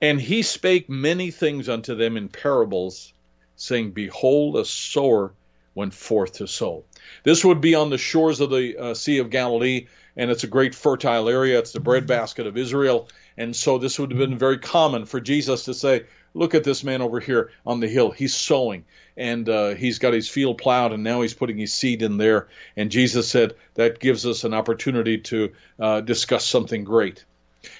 [0.00, 3.12] And he spake many things unto them in parables,
[3.56, 5.32] saying, Behold, a sower
[5.74, 6.84] went forth to sow.
[7.22, 10.48] This would be on the shores of the uh, Sea of Galilee, and it's a
[10.48, 11.58] great fertile area.
[11.58, 13.08] It's the breadbasket of Israel.
[13.36, 16.04] And so this would have been very common for Jesus to say,
[16.34, 18.10] Look at this man over here on the hill.
[18.10, 18.84] He's sowing
[19.16, 22.48] and uh, he's got his field plowed and now he's putting his seed in there.
[22.76, 27.24] And Jesus said that gives us an opportunity to uh, discuss something great.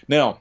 [0.08, 0.40] Now,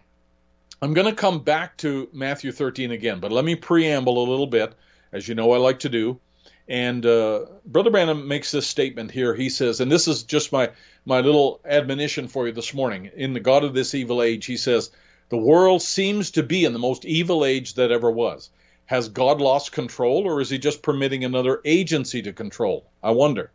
[0.81, 4.47] I'm going to come back to Matthew 13 again, but let me preamble a little
[4.47, 4.73] bit,
[5.15, 6.19] as you know I like to do.
[6.67, 9.33] And uh, Brother Branham makes this statement here.
[9.33, 10.71] He says, and this is just my,
[11.05, 13.11] my little admonition for you this morning.
[13.15, 14.91] In the God of this evil age, he says,
[15.29, 18.49] the world seems to be in the most evil age that ever was.
[18.87, 22.85] Has God lost control, or is he just permitting another agency to control?
[23.01, 23.51] I wonder.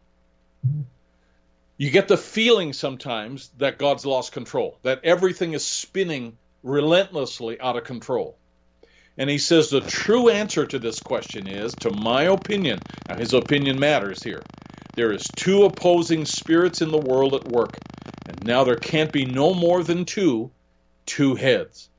[1.77, 7.77] You get the feeling sometimes that God's lost control, that everything is spinning relentlessly out
[7.77, 8.37] of control.
[9.21, 13.35] And he says the true answer to this question is, to my opinion, now his
[13.35, 14.43] opinion matters here.
[14.95, 17.77] There is two opposing spirits in the world at work,
[18.27, 20.51] and now there can't be no more than two
[21.05, 21.91] two heads.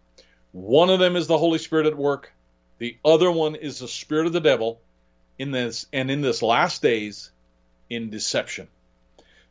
[0.52, 2.34] One of them is the Holy Spirit at work,
[2.80, 4.82] the other one is the spirit of the devil
[5.38, 7.30] in this and in this last days
[7.88, 8.68] in deception.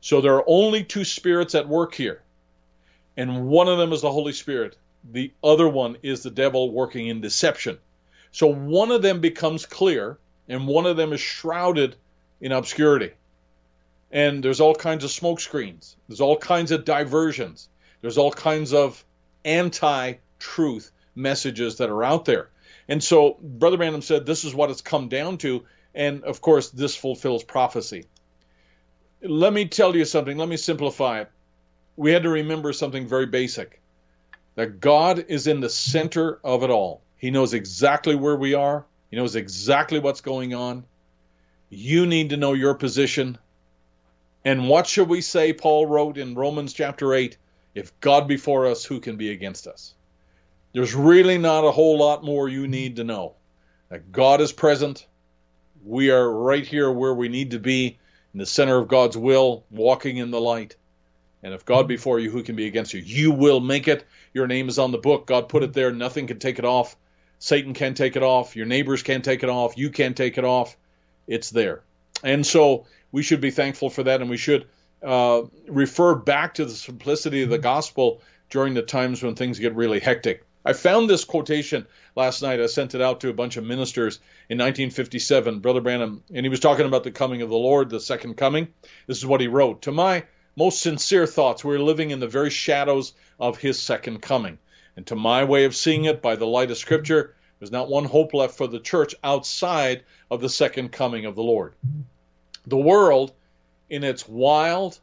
[0.00, 2.20] So there are only two spirits at work here.
[3.16, 4.76] And one of them is the Holy Spirit.
[5.04, 7.78] The other one is the devil working in deception.
[8.32, 11.96] So one of them becomes clear and one of them is shrouded
[12.40, 13.12] in obscurity.
[14.10, 15.96] And there's all kinds of smoke screens.
[16.08, 17.68] There's all kinds of diversions.
[18.00, 19.04] There's all kinds of
[19.44, 22.50] anti truth messages that are out there.
[22.88, 25.64] And so Brother Branham said this is what it's come down to.
[25.94, 28.06] And of course, this fulfills prophecy.
[29.22, 30.36] Let me tell you something.
[30.36, 31.30] Let me simplify it.
[31.96, 33.79] We had to remember something very basic
[34.60, 37.00] that God is in the center of it all.
[37.16, 40.84] He knows exactly where we are, He knows exactly what's going on.
[41.70, 43.38] You need to know your position.
[44.44, 45.54] And what shall we say?
[45.54, 47.38] Paul wrote in Romans chapter 8
[47.74, 49.94] if God be for us, who can be against us?
[50.74, 53.36] There's really not a whole lot more you need to know.
[53.88, 55.06] That God is present.
[55.82, 57.98] We are right here where we need to be,
[58.34, 60.76] in the center of God's will, walking in the light.
[61.42, 63.00] And if God be for you, who can be against you?
[63.00, 64.04] You will make it.
[64.34, 65.26] Your name is on the book.
[65.26, 65.90] God put it there.
[65.90, 66.96] Nothing can take it off.
[67.38, 68.56] Satan can't take it off.
[68.56, 69.78] Your neighbors can't take it off.
[69.78, 70.76] You can't take it off.
[71.26, 71.82] It's there.
[72.22, 74.66] And so we should be thankful for that, and we should
[75.02, 78.20] uh, refer back to the simplicity of the gospel
[78.50, 80.44] during the times when things get really hectic.
[80.64, 82.60] I found this quotation last night.
[82.60, 84.16] I sent it out to a bunch of ministers
[84.50, 88.00] in 1957, Brother Branham, and he was talking about the coming of the Lord, the
[88.00, 88.68] second coming.
[89.06, 90.24] This is what he wrote To my
[90.60, 94.58] most sincere thoughts, we're living in the very shadows of his second coming.
[94.94, 98.04] And to my way of seeing it, by the light of Scripture, there's not one
[98.04, 101.72] hope left for the church outside of the second coming of the Lord.
[102.66, 103.32] The world
[103.88, 105.00] in its wild,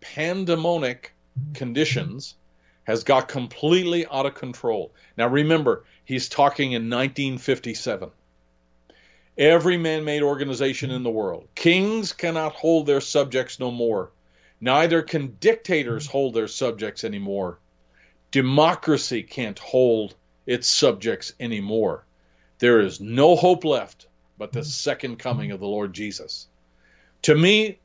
[0.00, 1.14] pandemonic
[1.54, 2.34] conditions,
[2.82, 4.92] has got completely out of control.
[5.16, 8.10] Now remember, he's talking in 1957.
[9.38, 11.46] Every man made organization in the world.
[11.54, 14.10] Kings cannot hold their subjects no more.
[14.60, 17.58] Neither can dictators hold their subjects anymore.
[18.30, 20.14] Democracy can't hold
[20.46, 22.04] its subjects anymore.
[22.58, 24.06] There is no hope left
[24.38, 26.46] but the second coming of the Lord Jesus.
[27.22, 27.78] To me,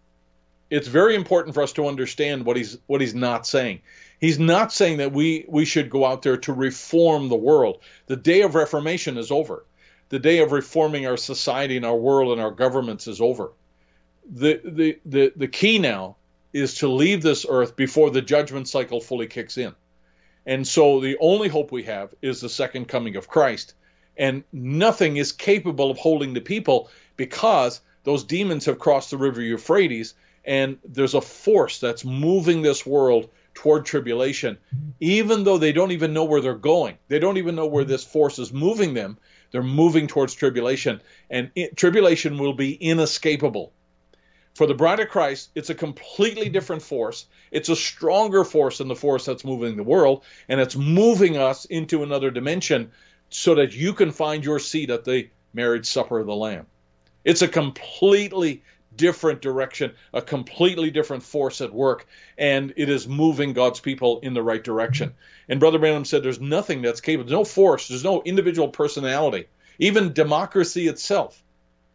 [0.70, 3.82] it's very important for us to understand what he's what he's not saying.
[4.20, 7.82] He's not saying that we we should go out there to reform the world.
[8.06, 9.66] The day of reformation is over.
[10.10, 13.52] The day of reforming our society and our world and our governments is over.
[14.30, 16.18] The the the, the key now
[16.54, 19.74] is to leave this earth before the judgment cycle fully kicks in.
[20.46, 23.74] And so the only hope we have is the second coming of Christ.
[24.18, 29.42] and nothing is capable of holding the people because those demons have crossed the river
[29.42, 34.58] Euphrates, and there's a force that's moving this world toward tribulation,
[35.00, 36.98] even though they don't even know where they're going.
[37.10, 39.18] They don't even know where this force is moving them.
[39.52, 43.74] They're moving towards tribulation, and it, tribulation will be inescapable.
[44.54, 47.26] For the bride of Christ, it's a completely different force.
[47.52, 51.66] It's a stronger force than the force that's moving the world, and it's moving us
[51.66, 52.92] into another dimension
[53.30, 56.68] so that you can find your seat at the marriage supper of the Lamb.
[57.24, 58.64] It's a completely
[58.96, 62.06] different direction, a completely different force at work,
[62.38, 65.14] and it is moving God's people in the right direction.
[65.48, 69.48] And Brother Branham said there's nothing that's capable, there's no force, there's no individual personality.
[69.80, 71.42] Even democracy itself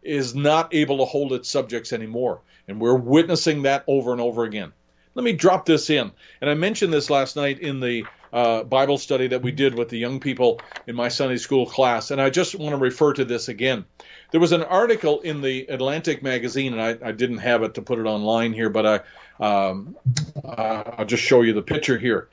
[0.07, 2.41] is not able to hold its subjects anymore.
[2.69, 4.73] And we're witnessing that over and over again.
[5.15, 6.13] Let me drop this in.
[6.41, 9.89] And I mentioned this last night in the uh, Bible study that we did with
[9.89, 12.11] the young people in my Sunday school class.
[12.11, 13.87] And I just want to refer to this again.
[14.31, 17.83] There was an article in the Atlantic magazine, and I, I didn't have it to
[17.83, 19.05] put it online here, but
[19.41, 19.97] I, um,
[20.45, 22.29] I'll just show you the picture here.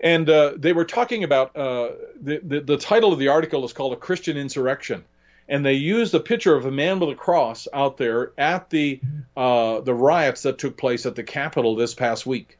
[0.00, 1.90] And uh, they were talking about uh,
[2.20, 5.04] the, the, the title of the article is called A Christian Insurrection
[5.48, 9.00] and they used a picture of a man with a cross out there at the
[9.36, 12.58] uh, the riots that took place at the Capitol this past week,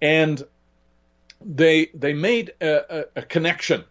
[0.00, 0.42] and
[1.44, 3.84] they they made a, a, a connection.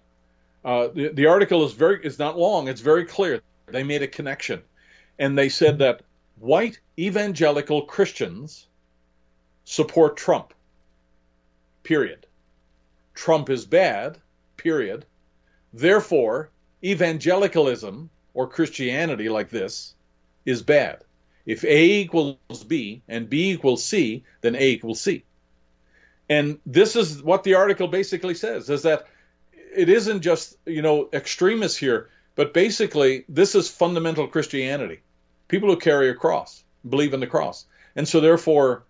[0.66, 3.42] Uh, the, the article is very is not long; it's very clear.
[3.68, 4.62] They made a connection,
[5.20, 6.02] and they said that
[6.40, 8.68] white evangelical Christians
[9.66, 10.54] support Trump.
[11.84, 12.26] Period.
[13.14, 14.20] Trump is bad.
[14.58, 15.06] Period.
[15.74, 16.50] Therefore,
[16.84, 19.94] evangelicalism or Christianity like this
[20.46, 21.04] is bad.
[21.46, 25.24] If A equals B and B equals C, then A equals C.
[26.30, 29.08] And this is what the article basically says is that
[29.76, 35.02] it isn't just, you know, extremists here, but basically this is fundamental Christianity.
[35.48, 37.66] People who carry a cross, believe in the cross.
[37.96, 38.84] And so therefore,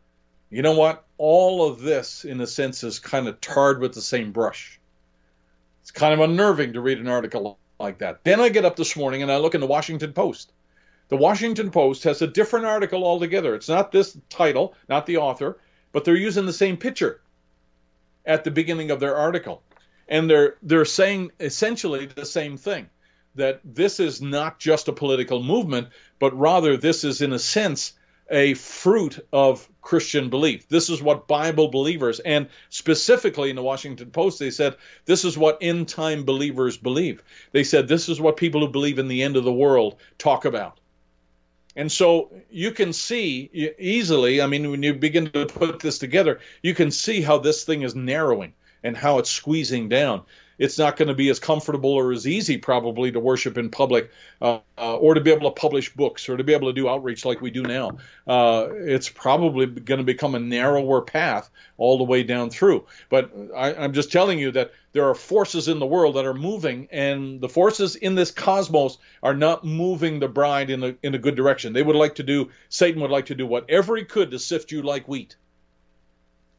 [0.50, 1.04] you know what?
[1.18, 4.80] All of this in a sense is kind of tarred with the same brush.
[5.82, 8.24] It's kind of unnerving to read an article like that.
[8.24, 10.52] Then I get up this morning and I look in the Washington Post.
[11.10, 13.56] The Washington Post has a different article altogether.
[13.56, 15.60] It's not this title, not the author,
[15.92, 17.22] but they're using the same picture
[18.26, 19.62] at the beginning of their article.
[20.08, 22.90] And they're they're saying essentially the same thing
[23.36, 27.94] that this is not just a political movement, but rather this is in a sense
[28.34, 30.68] a fruit of Christian belief.
[30.68, 34.76] This is what Bible believers, and specifically in the Washington Post, they said
[35.06, 37.24] this is what end time believers believe.
[37.52, 40.46] They said this is what people who believe in the end of the world talk
[40.46, 40.80] about.
[41.76, 46.40] And so you can see easily, I mean, when you begin to put this together,
[46.62, 48.54] you can see how this thing is narrowing
[48.84, 50.24] and how it's squeezing down
[50.64, 54.10] it's not going to be as comfortable or as easy probably to worship in public
[54.42, 56.88] uh, uh, or to be able to publish books or to be able to do
[56.88, 57.98] outreach like we do now.
[58.26, 62.86] Uh, it's probably going to become a narrower path all the way down through.
[63.10, 66.34] But I, I'm just telling you that there are forces in the world that are
[66.34, 71.14] moving, and the forces in this cosmos are not moving the bride in a, in
[71.14, 71.74] a good direction.
[71.74, 74.72] They would like to do, Satan would like to do whatever he could to sift
[74.72, 75.36] you like wheat.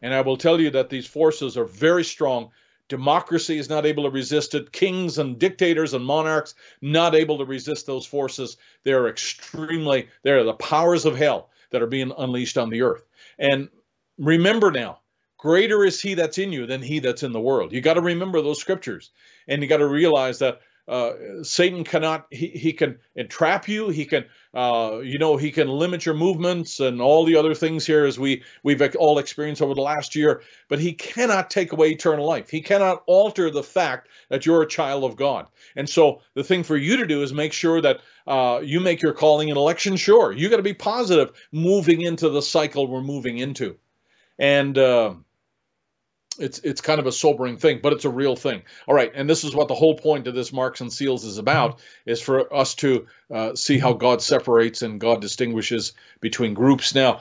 [0.03, 2.51] And I will tell you that these forces are very strong
[2.89, 4.71] Democracy is not able to resist it.
[4.73, 8.57] Kings and dictators and monarchs not able to resist those forces.
[8.83, 13.05] They're extremely, they're the powers of hell that are being unleashed on the earth.
[13.39, 13.69] And
[14.19, 15.01] remember now,
[15.39, 17.73] greater is he that's in you than he that's in the world.
[17.73, 19.11] You got to remember those scriptures.
[19.49, 23.89] And you got to realize that uh, Satan cannot, he, he can entrap you.
[23.89, 27.85] He can, uh, you know, he can limit your movements and all the other things
[27.85, 31.91] here as we, we've all experienced over the last year, but he cannot take away
[31.91, 32.51] eternal life.
[32.51, 35.49] He cannot alter the fact that you're a child of God.
[35.75, 39.03] And so the thing for you to do is make sure that uh, you make
[39.03, 40.33] your calling and election sure.
[40.33, 43.77] You got to be positive moving into the cycle we're moving into.
[44.39, 45.15] And, uh,
[46.39, 48.63] it's it's kind of a sobering thing, but it's a real thing.
[48.87, 51.39] All right, and this is what the whole point of this marks and seals is
[51.39, 56.95] about: is for us to uh, see how God separates and God distinguishes between groups.
[56.95, 57.21] Now,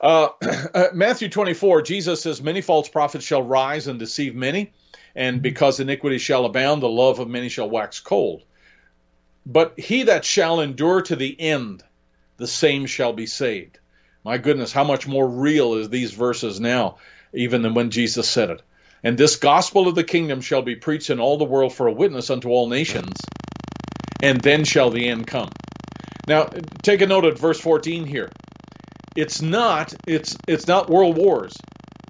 [0.00, 0.28] uh,
[0.94, 4.72] Matthew 24, Jesus says, "Many false prophets shall rise and deceive many,
[5.14, 8.42] and because iniquity shall abound, the love of many shall wax cold.
[9.44, 11.82] But he that shall endure to the end,
[12.36, 13.78] the same shall be saved."
[14.26, 16.96] My goodness, how much more real is these verses now?
[17.32, 18.62] Even than when Jesus said it.
[19.02, 21.92] And this gospel of the kingdom shall be preached in all the world for a
[21.92, 23.16] witness unto all nations,
[24.22, 25.50] and then shall the end come.
[26.26, 26.48] Now,
[26.82, 28.30] take a note of verse 14 here.
[29.14, 31.56] It's not it's it's not world wars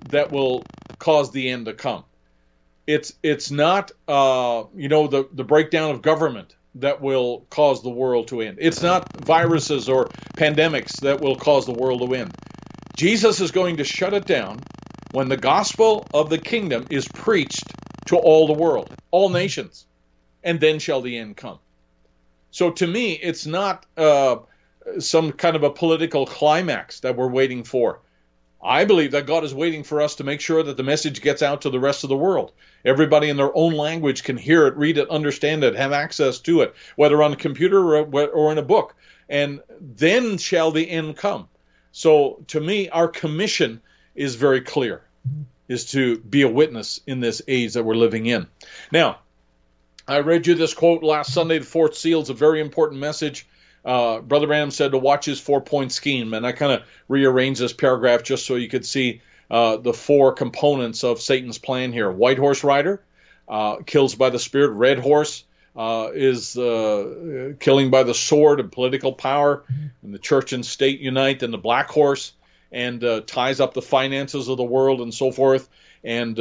[0.09, 0.65] that will
[0.99, 2.05] cause the end to come.
[2.87, 7.91] It's it's not uh, you know the the breakdown of government that will cause the
[7.91, 8.59] world to end.
[8.61, 12.35] It's not viruses or pandemics that will cause the world to end.
[12.97, 14.61] Jesus is going to shut it down
[15.17, 17.65] when the gospel of the kingdom is preached
[18.05, 19.87] to all the world, all nations,
[20.45, 21.59] and then shall the end come.
[22.51, 24.37] So to me, it's not uh,
[24.99, 28.01] some kind of a political climax that we're waiting for.
[28.63, 31.41] I believe that God is waiting for us to make sure that the message gets
[31.41, 32.53] out to the rest of the world.
[32.85, 36.61] Everybody in their own language can hear it, read it, understand it, have access to
[36.61, 38.95] it, whether on a computer or, or in a book.
[39.31, 41.49] And then shall the end come.
[41.91, 43.81] So to me, our commission
[44.17, 45.03] is very clear,
[45.69, 48.47] is to be a witness in this age that we're living in.
[48.93, 49.19] Now,
[50.07, 51.59] I read you this quote last Sunday.
[51.59, 53.47] The fourth seal is a very important message
[53.87, 56.35] uh, Brother Branham said to watch his four point scheme.
[56.35, 60.33] And I kind of rearranged this paragraph just so you could see uh, the four
[60.33, 62.11] components of Satan's plan here.
[62.11, 63.01] White horse rider
[63.49, 64.71] uh, kills by the spirit.
[64.71, 65.45] Red horse
[65.77, 69.63] uh, is uh, killing by the sword and political power.
[70.03, 71.45] And the church and state unite.
[71.45, 72.33] And the black horse
[72.73, 75.69] and uh, ties up the finances of the world and so forth
[76.05, 76.37] and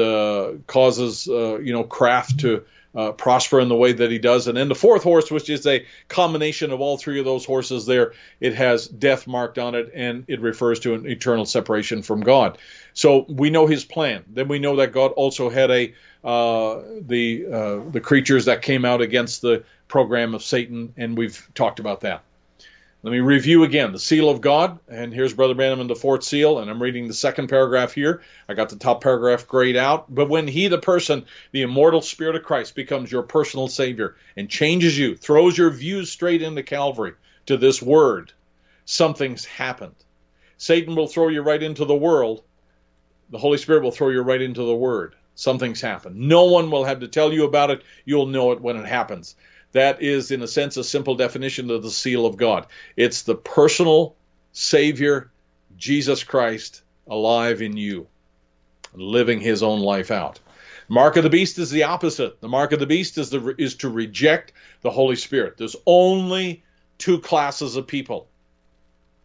[0.67, 2.65] causes you know craft to
[2.95, 4.47] uh, prosper in the way that he does.
[4.47, 7.86] And then the fourth horse, which is a combination of all three of those horses
[7.86, 12.21] there, it has death marked on it and it refers to an eternal separation from
[12.21, 12.57] God.
[12.93, 14.23] So we know his plan.
[14.28, 18.84] Then we know that God also had a uh, the uh, the creatures that came
[18.84, 22.23] out against the program of Satan, and we've talked about that.
[23.05, 26.23] Let me review again the seal of God, and here's Brother Branham in the fourth
[26.23, 28.23] seal, and I'm reading the second paragraph here.
[28.49, 30.07] I got the top paragraph grayed out.
[30.09, 34.49] But when he, the person, the immortal Spirit of Christ, becomes your personal Savior and
[34.49, 37.13] changes you, throws your views straight into Calvary
[37.45, 38.33] to this word,
[38.85, 39.93] something's happened.
[40.57, 42.41] Satan will throw you right into the world.
[43.29, 45.13] The Holy Spirit will throw you right into the Word.
[45.35, 46.15] Something's happened.
[46.15, 47.83] No one will have to tell you about it.
[48.03, 49.35] You'll know it when it happens.
[49.76, 52.67] That is, in a sense, a simple definition of the seal of God.
[52.95, 54.15] It's the personal
[54.53, 55.30] Savior,
[55.76, 58.07] Jesus Christ, alive in you,
[58.93, 60.39] living his own life out.
[60.88, 62.39] Mark of the beast is the opposite.
[62.39, 65.57] The mark of the beast is, the, is to reject the Holy Spirit.
[65.57, 66.63] There's only
[66.97, 68.30] two classes of people.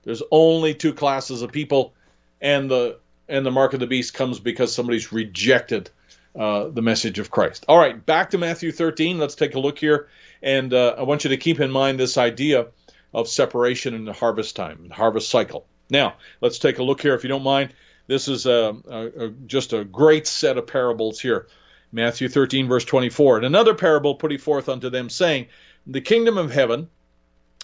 [0.03, 1.95] There's only two classes of people,
[2.41, 2.99] and the
[3.29, 5.91] and the mark of the beast comes because somebody's rejected
[6.35, 7.65] uh, the message of Christ.
[7.69, 9.19] All right, back to Matthew 13.
[9.19, 10.09] Let's take a look here
[10.43, 12.69] and uh, I want you to keep in mind this idea
[13.13, 15.67] of separation in the harvest time, the harvest cycle.
[15.91, 17.75] Now, let's take a look here, if you don't mind.
[18.07, 21.49] This is a, a, a, just a great set of parables here.
[21.93, 23.39] Matthew 13, verse 24.
[23.39, 25.47] And another parable put he forth unto them, saying,
[25.87, 26.89] The kingdom of heaven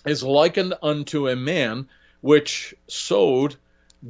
[0.04, 1.88] is likened unto a man
[2.20, 3.56] which sowed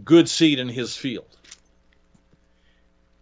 [0.04, 1.28] good seed in his field.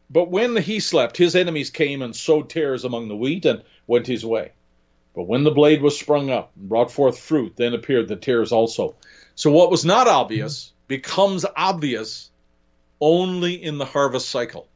[0.09, 4.07] But when he slept, his enemies came and sowed tares among the wheat and went
[4.07, 4.53] his way.
[5.15, 8.53] But when the blade was sprung up and brought forth fruit, then appeared the tares
[8.53, 8.97] also.
[9.35, 12.31] So what was not obvious becomes obvious
[13.01, 14.69] only in the harvest cycle.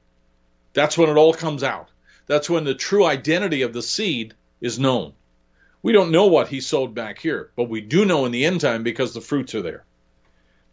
[0.75, 1.89] That's when it all comes out.
[2.27, 5.15] That's when the true identity of the seed is known.
[5.83, 8.61] We don't know what he sowed back here, but we do know in the end
[8.61, 9.85] time because the fruits are there.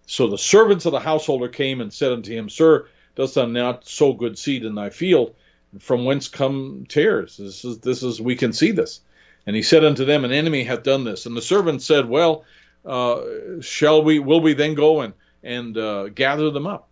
[0.07, 3.88] So the servants of the householder came and said unto him, Sir, dost thou not
[3.88, 5.36] sow good seed in thy field?
[5.80, 7.38] From whence come tares?
[7.38, 9.01] This is, this is, we can see this.
[9.46, 11.26] And he said unto them, An enemy hath done this.
[11.26, 12.46] And the servants said, Well,
[12.86, 13.22] uh,
[13.62, 16.88] shall we, will we then go and, and uh, gather them up?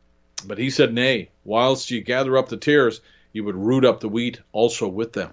[0.46, 3.02] But he said, Nay, whilst ye gather up the tares,
[3.32, 5.32] ye would root up the wheat also with them.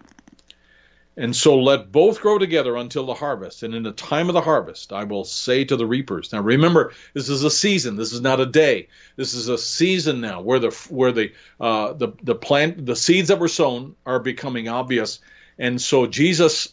[1.16, 3.62] And so let both grow together until the harvest.
[3.62, 6.32] And in the time of the harvest, I will say to the reapers.
[6.32, 7.96] Now remember, this is a season.
[7.96, 8.88] This is not a day.
[9.16, 13.28] This is a season now where the where the uh, the the plant the seeds
[13.28, 15.18] that were sown are becoming obvious.
[15.58, 16.72] And so Jesus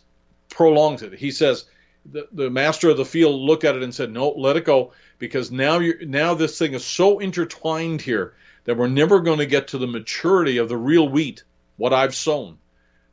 [0.50, 1.14] prolongs it.
[1.14, 1.66] He says
[2.06, 4.94] the, the master of the field looked at it and said, "No, let it go,
[5.20, 8.34] because now you now this thing is so intertwined here
[8.64, 11.44] that we're never going to get to the maturity of the real wheat,
[11.78, 12.58] what I've sown.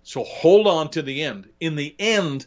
[0.03, 1.49] So hold on to the end.
[1.61, 2.47] In the end,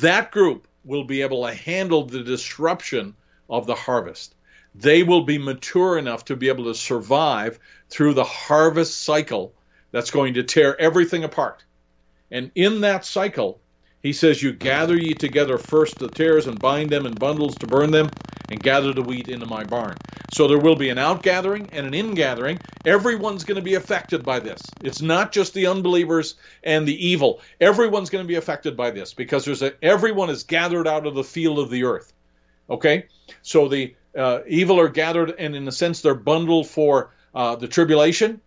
[0.00, 3.14] that group will be able to handle the disruption
[3.48, 4.34] of the harvest.
[4.74, 7.58] They will be mature enough to be able to survive
[7.88, 9.54] through the harvest cycle
[9.92, 11.64] that's going to tear everything apart.
[12.30, 13.60] And in that cycle,
[14.02, 17.66] he says, You gather ye together first the tares and bind them in bundles to
[17.66, 18.10] burn them,
[18.50, 19.96] and gather the wheat into my barn.
[20.32, 22.58] So there will be an outgathering and an ingathering.
[22.84, 24.60] Everyone's going to be affected by this.
[24.82, 26.34] It's not just the unbelievers
[26.64, 27.40] and the evil.
[27.60, 31.14] Everyone's going to be affected by this because there's a, everyone is gathered out of
[31.14, 32.12] the field of the earth.
[32.68, 33.06] Okay?
[33.42, 37.68] So the uh, evil are gathered, and in a sense, they're bundled for uh, the
[37.68, 38.40] tribulation.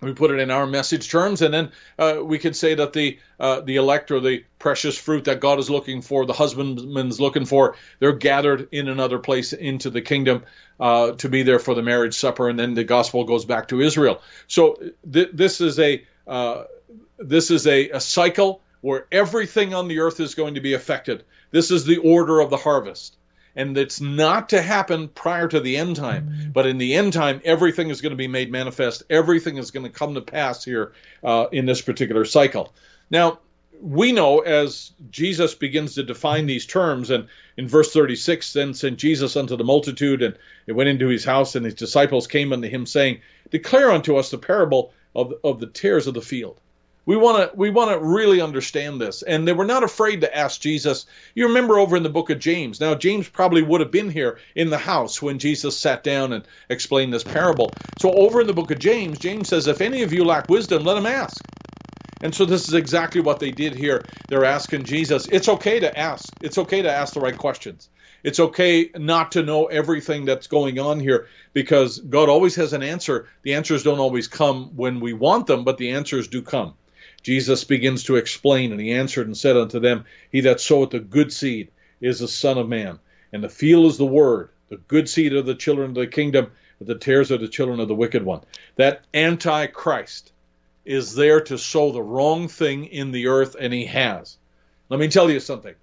[0.00, 3.18] We put it in our message terms, and then uh, we could say that the
[3.38, 7.44] uh, the elect or the precious fruit that God is looking for, the husbandman's looking
[7.44, 10.44] for, they're gathered in another place into the kingdom
[10.80, 13.80] uh, to be there for the marriage supper, and then the gospel goes back to
[13.80, 14.20] Israel.
[14.46, 14.78] So
[15.10, 16.64] th- this is a uh,
[17.18, 21.24] this is a, a cycle where everything on the earth is going to be affected.
[21.50, 23.16] This is the order of the harvest
[23.56, 26.28] and it's not to happen prior to the end time.
[26.28, 26.50] Mm-hmm.
[26.50, 29.04] But in the end time, everything is going to be made manifest.
[29.08, 30.92] Everything is going to come to pass here
[31.22, 32.74] uh, in this particular cycle.
[33.10, 33.38] Now,
[33.80, 38.98] we know as Jesus begins to define these terms, and in verse 36, then sent
[38.98, 40.36] Jesus unto the multitude, and
[40.66, 44.30] it went into his house, and his disciples came unto him, saying, Declare unto us
[44.30, 46.58] the parable of, of the tares of the field.
[47.06, 50.36] We want to we want to really understand this, and they were not afraid to
[50.36, 51.06] ask Jesus.
[51.34, 52.80] You remember over in the book of James.
[52.80, 56.44] Now James probably would have been here in the house when Jesus sat down and
[56.70, 57.70] explained this parable.
[57.98, 60.84] So over in the book of James, James says, "If any of you lack wisdom,
[60.84, 61.42] let him ask."
[62.22, 64.02] And so this is exactly what they did here.
[64.28, 65.28] They're asking Jesus.
[65.30, 66.24] It's okay to ask.
[66.40, 67.90] It's okay to ask the right questions.
[68.22, 72.82] It's okay not to know everything that's going on here because God always has an
[72.82, 73.28] answer.
[73.42, 76.72] The answers don't always come when we want them, but the answers do come.
[77.24, 81.00] Jesus begins to explain, and he answered and said unto them, He that soweth the
[81.00, 81.70] good seed
[82.00, 83.00] is the Son of Man,
[83.32, 84.50] and the field is the word.
[84.68, 87.80] The good seed of the children of the kingdom, but the tares are the children
[87.80, 88.42] of the wicked one.
[88.76, 90.32] That Antichrist
[90.84, 94.36] is there to sow the wrong thing in the earth, and he has.
[94.90, 95.74] Let me tell you something.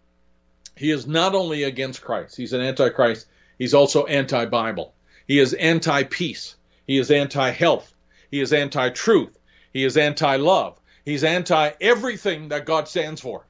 [0.77, 3.25] He is not only against Christ, he's an antichrist,
[3.57, 4.93] he's also anti Bible.
[5.27, 6.55] He is anti peace.
[6.85, 7.91] He is anti health.
[8.29, 9.37] He is anti truth.
[9.73, 10.80] He is anti love.
[11.05, 13.45] He's anti everything that God stands for.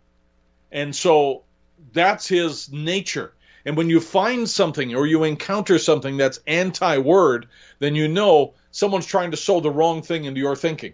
[0.71, 1.43] And so
[1.93, 3.33] that's his nature.
[3.65, 7.47] And when you find something or you encounter something that's anti word,
[7.79, 10.93] then you know someone's trying to sow the wrong thing into your thinking.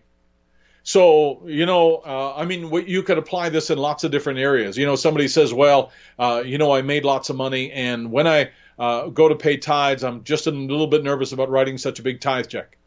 [0.84, 4.78] So, you know, uh, I mean, you could apply this in lots of different areas.
[4.78, 8.26] You know, somebody says, well, uh, you know, I made lots of money, and when
[8.26, 12.00] I uh, go to pay tithes, I'm just a little bit nervous about writing such
[12.00, 12.78] a big tithe check.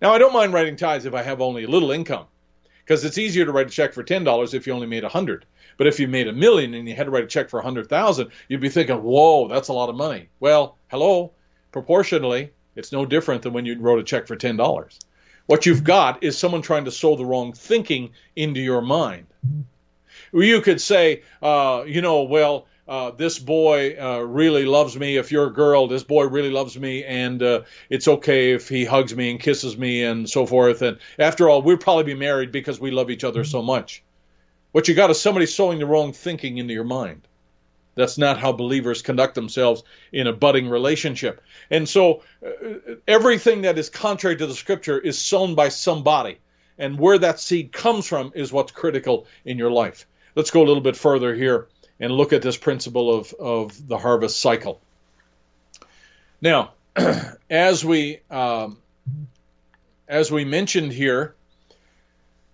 [0.00, 2.24] Now, I don't mind writing tithes if I have only a little income
[2.90, 5.08] because it's easier to write a check for ten dollars if you only made a
[5.08, 5.46] hundred.
[5.76, 7.62] But if you made a million and you had to write a check for a
[7.62, 11.30] hundred thousand, you'd be thinking, "Whoa, that's a lot of money." Well, hello,
[11.70, 14.98] proportionally, it's no different than when you wrote a check for ten dollars.
[15.46, 19.28] What you've got is someone trying to sow the wrong thinking into your mind.
[20.32, 25.16] You could say, uh, you know, well, uh, this boy uh, really loves me.
[25.16, 28.84] If you're a girl, this boy really loves me, and uh, it's okay if he
[28.84, 30.82] hugs me and kisses me and so forth.
[30.82, 34.02] And after all, we'll probably be married because we love each other so much.
[34.72, 37.28] What you got is somebody sowing the wrong thinking into your mind.
[37.94, 41.40] That's not how believers conduct themselves in a budding relationship.
[41.70, 46.38] And so uh, everything that is contrary to the scripture is sown by somebody.
[46.76, 50.08] And where that seed comes from is what's critical in your life.
[50.34, 51.68] Let's go a little bit further here
[52.00, 54.80] and look at this principle of, of the harvest cycle.
[56.40, 56.72] Now,
[57.50, 58.78] as we um,
[60.08, 61.34] as we mentioned here,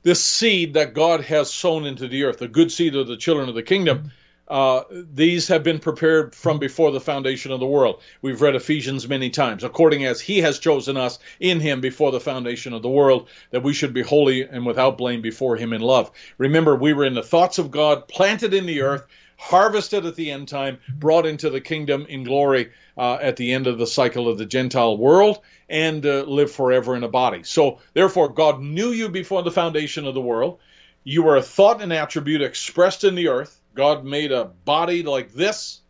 [0.03, 3.49] this seed that God has sown into the earth, the good seed of the children
[3.49, 4.13] of the kingdom,
[4.47, 8.01] uh, these have been prepared from before the foundation of the world.
[8.23, 9.65] We've read Ephesians many times.
[9.65, 13.65] According as He has chosen us in Him before the foundation of the world, that
[13.65, 16.11] we should be holy and without blame before Him in love.
[16.39, 19.07] Remember, we were in the thoughts of God, planted in the earth,
[19.37, 23.67] harvested at the end time, brought into the kingdom in glory uh, at the end
[23.67, 27.43] of the cycle of the Gentile world, and uh, live forever in a body.
[27.43, 30.59] So, therefore, God knew you before the foundation of the world.
[31.05, 33.61] You were a thought and attribute expressed in the earth.
[33.75, 35.81] God made a body like this,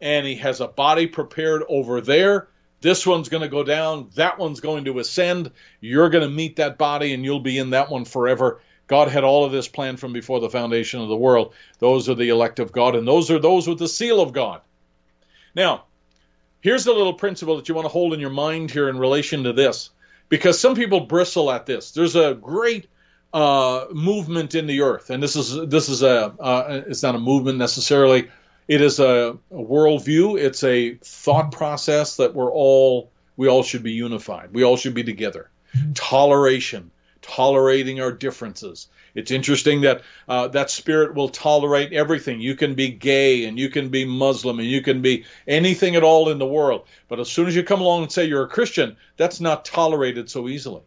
[0.00, 2.48] and He has a body prepared over there.
[2.80, 4.10] This one's going to go down.
[4.16, 5.52] That one's going to ascend.
[5.80, 8.60] You're going to meet that body, and you'll be in that one forever.
[8.92, 11.54] God had all of this planned from before the foundation of the world.
[11.78, 14.60] Those are the elect of God, and those are those with the seal of God.
[15.54, 15.84] Now,
[16.60, 19.44] here's a little principle that you want to hold in your mind here in relation
[19.44, 19.88] to this,
[20.28, 21.92] because some people bristle at this.
[21.92, 22.86] There's a great
[23.32, 27.18] uh, movement in the earth, and this is this is a uh, it's not a
[27.18, 28.28] movement necessarily.
[28.68, 30.38] It is a, a worldview.
[30.38, 34.52] It's a thought process that we're all we all should be unified.
[34.52, 35.48] We all should be together.
[35.94, 36.90] Toleration
[37.22, 38.88] tolerating our differences.
[39.14, 42.40] It's interesting that uh, that spirit will tolerate everything.
[42.40, 46.02] You can be gay and you can be Muslim and you can be anything at
[46.02, 46.86] all in the world.
[47.08, 50.30] But as soon as you come along and say you're a Christian, that's not tolerated
[50.30, 50.82] so easily.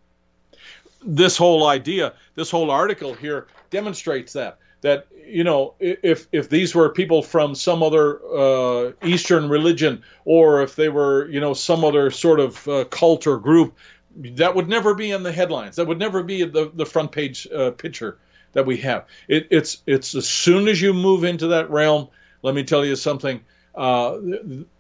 [1.03, 4.57] This whole idea, this whole article here demonstrates that.
[4.81, 10.61] That you know, if if these were people from some other uh, Eastern religion, or
[10.61, 13.75] if they were you know some other sort of uh, cult or group,
[14.15, 15.75] that would never be in the headlines.
[15.75, 18.17] That would never be the, the front page uh, picture
[18.53, 19.05] that we have.
[19.27, 22.07] It, it's it's as soon as you move into that realm.
[22.41, 23.41] Let me tell you something.
[23.75, 24.17] Uh,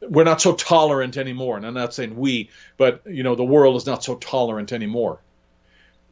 [0.01, 3.75] we're not so tolerant anymore, and I'm not saying we, but you know the world
[3.75, 5.19] is not so tolerant anymore.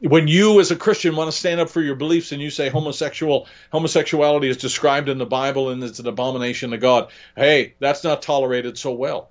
[0.00, 2.68] When you, as a Christian, want to stand up for your beliefs and you say
[2.68, 8.04] homosexual homosexuality is described in the Bible and it's an abomination to God, hey, that's
[8.04, 9.30] not tolerated so well.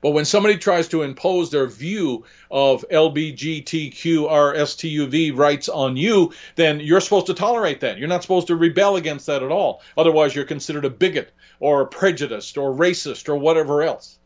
[0.00, 7.00] But when somebody tries to impose their view of LBGTQRSTUV rights on you, then you're
[7.00, 7.98] supposed to tolerate that.
[7.98, 9.82] You're not supposed to rebel against that at all.
[9.96, 14.18] Otherwise, you're considered a bigot or prejudiced or racist or whatever else.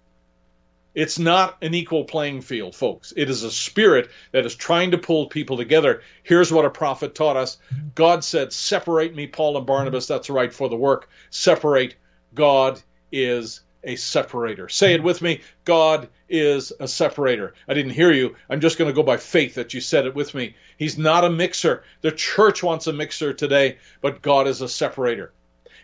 [0.94, 3.14] It's not an equal playing field, folks.
[3.16, 6.02] It is a spirit that is trying to pull people together.
[6.22, 7.56] Here's what a prophet taught us
[7.94, 10.06] God said, Separate me, Paul and Barnabas.
[10.06, 11.08] That's right for the work.
[11.30, 11.94] Separate.
[12.34, 12.78] God
[13.10, 14.68] is a separator.
[14.68, 17.54] Say it with me God is a separator.
[17.68, 18.36] I didn't hear you.
[18.48, 20.56] I'm just going to go by faith that you said it with me.
[20.76, 21.84] He's not a mixer.
[22.00, 25.32] The church wants a mixer today, but God is a separator.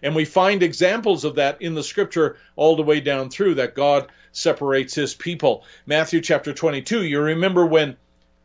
[0.02, 3.74] And we find examples of that in the scripture all the way down through that
[3.74, 5.64] God separates his people.
[5.86, 7.96] Matthew chapter 22, you remember when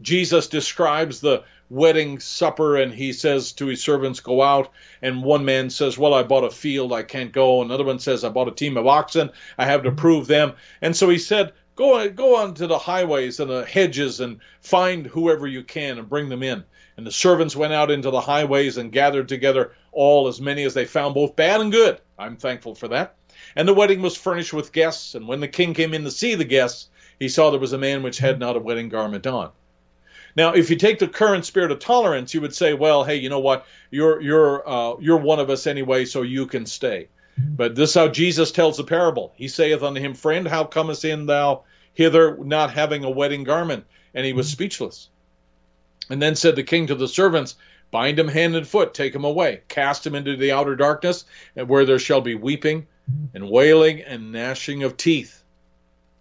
[0.02, 1.44] Jesus describes the
[1.74, 4.72] wedding supper and he says to his servants, Go out.
[5.02, 7.62] And one man says, Well, I bought a field, I can't go.
[7.62, 9.98] Another one says, I bought a team of oxen, I have to mm-hmm.
[9.98, 10.54] prove them.
[10.82, 15.08] And so he said, Go, go on to the highways and the hedges and find
[15.08, 16.64] whoever you can and bring them in.
[16.96, 20.76] And the servants went out into the highways and gathered together all as many as
[20.76, 22.00] they found, both bad and good.
[22.20, 23.16] I'm thankful for that.
[23.56, 25.16] And the wedding was furnished with guests.
[25.16, 27.80] And when the king came in to see the guests, he saw there was a
[27.80, 28.42] man which had mm-hmm.
[28.42, 29.50] not a wedding garment on.
[30.36, 33.30] Now, if you take the current spirit of tolerance, you would say, well, hey, you
[33.30, 33.66] know what?
[33.92, 37.10] You're you're uh, you're one of us anyway, so you can stay.
[37.40, 37.56] Mm-hmm.
[37.56, 39.34] But this is how Jesus tells the parable.
[39.36, 41.64] He saith unto him, Friend, how comest in thou
[41.94, 43.86] hither not having a wedding garment?
[44.14, 44.54] And he was mm-hmm.
[44.54, 45.10] speechless.
[46.10, 47.56] And then said the king to the servants,
[47.92, 51.26] Bind him hand and foot, take him away, cast him into the outer darkness,
[51.56, 53.36] and where there shall be weeping mm-hmm.
[53.36, 55.43] and wailing and gnashing of teeth.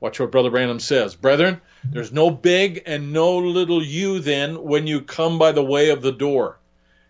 [0.03, 1.15] Watch what Brother Branham says.
[1.15, 5.91] Brethren, there's no big and no little you then when you come by the way
[5.91, 6.59] of the door.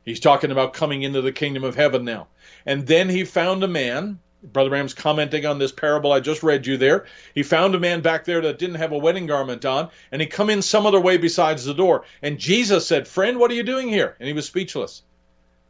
[0.05, 2.29] He's talking about coming into the kingdom of heaven now.
[2.67, 4.19] And then he found a man.
[4.43, 7.07] Brother Branham's commenting on this parable I just read you there.
[7.35, 10.27] He found a man back there that didn't have a wedding garment on, and he
[10.27, 12.05] come in some other way besides the door.
[12.21, 14.17] And Jesus said, Friend, what are you doing here?
[14.21, 15.01] And he was speechless.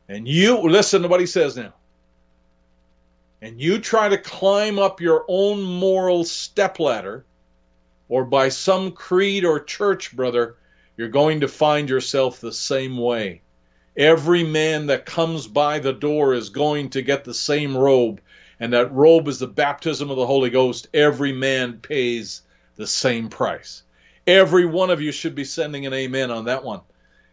[0.09, 1.73] And you, listen to what he says now
[3.43, 7.27] and you try to climb up your own moral stepladder,
[8.09, 10.57] or by some creed or church, brother,
[10.97, 13.43] you're going to find yourself the same way.
[13.97, 18.21] Every man that comes by the door is going to get the same robe,
[18.61, 20.87] and that robe is the baptism of the Holy Ghost.
[20.95, 22.43] Every man pays
[22.77, 23.83] the same price.
[24.25, 26.83] Every one of you should be sending an amen on that one.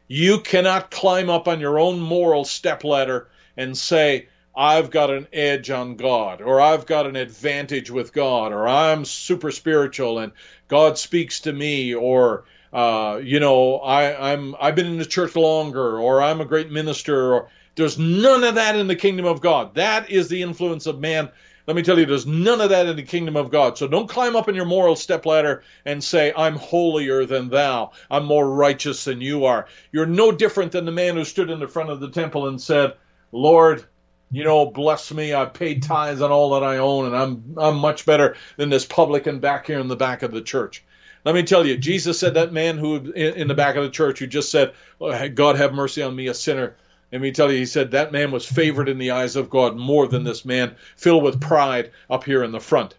[0.08, 5.70] You cannot climb up on your own moral stepladder and say, I've got an edge
[5.70, 10.32] on God, or I've got an advantage with God, or I'm super spiritual and
[10.68, 15.36] God speaks to me, or uh, you know, I, I'm I've been in the church
[15.36, 19.42] longer, or I'm a great minister, or there's none of that in the kingdom of
[19.42, 19.76] God.
[19.76, 21.30] That is the influence of man.
[21.66, 23.78] Let me tell you, there's none of that in the kingdom of God.
[23.78, 27.92] So don't climb up in your moral stepladder and say, I'm holier than thou.
[28.10, 29.68] I'm more righteous than you are.
[29.92, 32.60] You're no different than the man who stood in the front of the temple and
[32.60, 32.94] said,
[33.32, 33.86] Lord,
[34.32, 35.34] you know, bless me.
[35.34, 38.86] I've paid tithes on all that I own, and I'm I'm much better than this
[38.86, 40.84] publican back here in the back of the church.
[41.26, 44.20] Let me tell you, Jesus said that man who in, the back of the church
[44.20, 46.76] who just said, oh, "God have mercy on me, a sinner."
[47.12, 49.76] Let me tell you, he said that man was favored in the eyes of God
[49.76, 52.96] more than this man filled with pride up here in the front.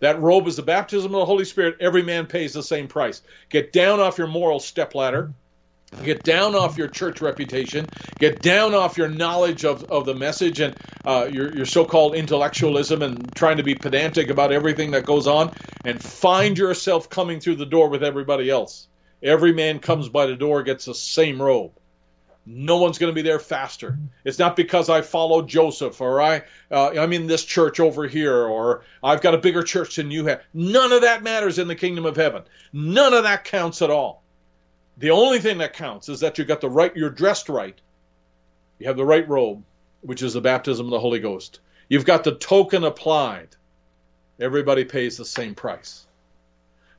[0.00, 1.78] That robe is the baptism of the Holy Spirit.
[1.80, 3.22] Every man pays the same price.
[3.48, 5.32] Get down off your moral stepladder
[6.04, 7.86] Get down off your church reputation.
[8.18, 12.14] Get down off your knowledge of, of the message and uh, your, your so called
[12.14, 15.52] intellectualism and trying to be pedantic about everything that goes on.
[15.84, 18.88] And find yourself coming through the door with everybody else.
[19.22, 21.72] Every man comes by the door gets the same robe.
[22.48, 23.98] No one's going to be there faster.
[24.24, 28.36] It's not because I follow Joseph or I uh, I'm in this church over here
[28.36, 30.42] or I've got a bigger church than you have.
[30.54, 32.44] None of that matters in the kingdom of heaven.
[32.72, 34.22] None of that counts at all.
[34.98, 37.78] The only thing that counts is that you got the right, you're dressed right.
[38.78, 39.62] You have the right robe,
[40.00, 41.60] which is the baptism of the Holy Ghost.
[41.88, 43.48] You've got the token applied.
[44.40, 46.05] Everybody pays the same price.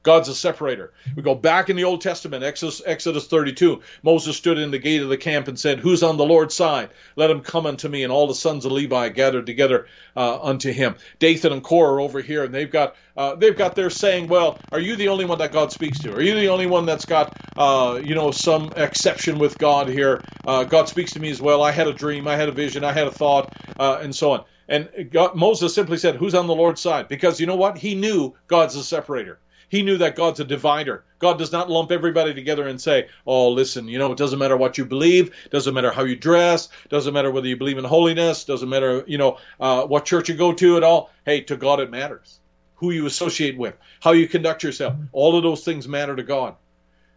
[0.08, 0.94] God's a separator.
[1.18, 3.82] We go back in the Old Testament, Exodus, Exodus 32.
[4.04, 6.92] Moses stood in the gate of the camp and said, Who's on the Lord's side?
[7.18, 8.04] Let him come unto me.
[8.04, 10.96] And all the sons of Levi gathered together uh, unto him.
[11.20, 14.58] Dathan and Korah are over here, and they've got uh, they've got their saying, Well,
[14.72, 16.16] are you the only one that God speaks to?
[16.16, 20.24] Are you the only one that's got uh, you know some exception with God here?
[20.46, 21.62] Uh, God speaks to me as well.
[21.62, 24.32] I had a dream, I had a vision, I had a thought, uh, and so
[24.32, 24.46] on.
[24.70, 27.10] And God, Moses simply said, Who's on the Lord's side?
[27.10, 27.78] Because you know what?
[27.78, 29.40] He knew God's a separator.
[29.70, 31.04] He knew that God's a divider.
[31.20, 34.56] God does not lump everybody together and say, "Oh, listen, you know, it doesn't matter
[34.56, 38.46] what you believe, doesn't matter how you dress, doesn't matter whether you believe in holiness,
[38.46, 41.12] doesn't matter, you know, uh, what church you go to at all.
[41.26, 42.40] Hey, to God it matters.
[42.76, 46.56] Who you associate with, how you conduct yourself, all of those things matter to God."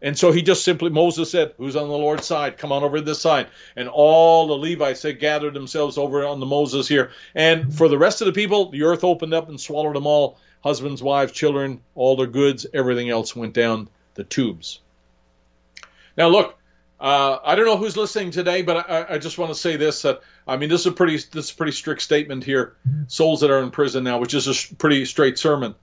[0.03, 2.57] And so he just simply, Moses said, Who's on the Lord's side?
[2.57, 3.49] Come on over to this side.
[3.77, 7.11] And all the Levites had gathered themselves over on the Moses here.
[7.35, 10.39] And for the rest of the people, the earth opened up and swallowed them all
[10.63, 14.81] husbands, wives, children, all their goods, everything else went down the tubes.
[16.17, 16.57] Now, look,
[16.99, 20.03] uh, I don't know who's listening today, but I, I just want to say this:
[20.03, 22.77] that I mean, this is a pretty this is a pretty strict statement here.
[23.07, 25.75] Souls that are in prison now, which is a pretty straight sermon.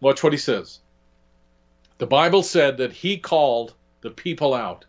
[0.00, 0.80] Watch what he says.
[2.00, 4.84] The Bible said that he called the people out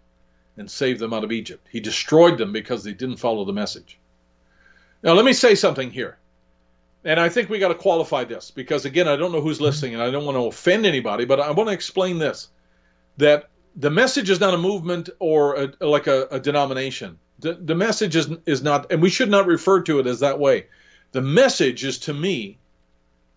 [0.57, 1.67] and saved them out of Egypt.
[1.69, 3.99] He destroyed them because they didn't follow the message.
[5.03, 6.17] Now, let me say something here
[7.03, 9.93] and I think we got to qualify this because again, I don't know who's listening,
[9.93, 12.47] and I don't want to offend anybody, but I want to explain this:
[13.17, 17.17] that the message is not a movement or a, like a, a denomination.
[17.39, 20.39] The, the message is is not, and we should not refer to it as that
[20.39, 20.67] way.
[21.11, 22.59] The message is to me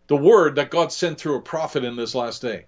[0.07, 2.67] the word that God sent through a prophet in this last day.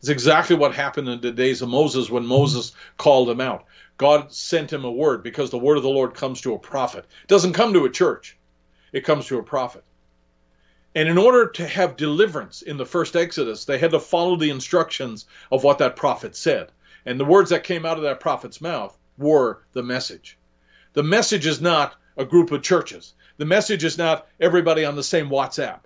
[0.00, 3.66] It's exactly what happened in the days of Moses when Moses called him out.
[3.98, 7.04] God sent him a word because the word of the Lord comes to a prophet.
[7.22, 8.38] It doesn't come to a church.
[8.92, 9.84] It comes to a prophet.
[10.94, 14.50] And in order to have deliverance in the first Exodus, they had to follow the
[14.50, 16.72] instructions of what that prophet said.
[17.04, 20.38] And the words that came out of that prophet's mouth were the message.
[20.94, 23.12] The message is not a group of churches.
[23.36, 25.80] The message is not everybody on the same WhatsApp.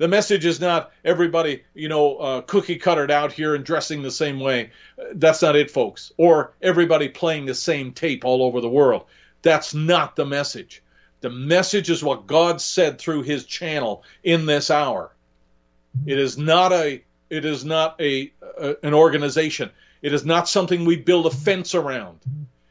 [0.00, 4.10] The message is not everybody, you know, uh, cookie cuttered out here and dressing the
[4.10, 4.70] same way.
[5.12, 6.10] That's not it, folks.
[6.16, 9.04] Or everybody playing the same tape all over the world.
[9.42, 10.82] That's not the message.
[11.20, 15.14] The message is what God said through his channel in this hour.
[16.06, 19.68] It is not a it is not a, a, an organization.
[20.00, 22.20] It is not something we build a fence around.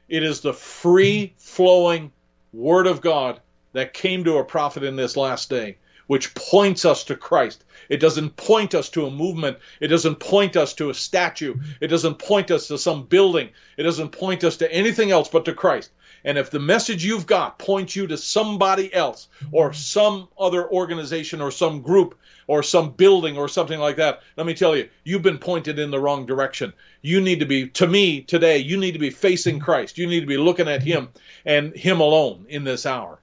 [0.07, 2.11] It is the free flowing
[2.53, 3.39] word of God
[3.73, 5.77] that came to a prophet in this last day,
[6.10, 7.64] which points us to Christ.
[7.88, 9.60] It doesn't point us to a movement.
[9.80, 11.53] It doesn't point us to a statue.
[11.80, 13.49] It doesn't point us to some building.
[13.78, 15.91] It doesn't point us to anything else but to Christ.
[16.26, 21.41] And if the message you've got points you to somebody else or some other organization
[21.41, 25.22] or some group or some building or something like that, let me tell you, you've
[25.22, 26.74] been pointed in the wrong direction.
[27.03, 29.99] You need to be, to me today, you need to be facing Christ.
[29.99, 31.10] You need to be looking at Him
[31.45, 33.20] and Him alone in this hour.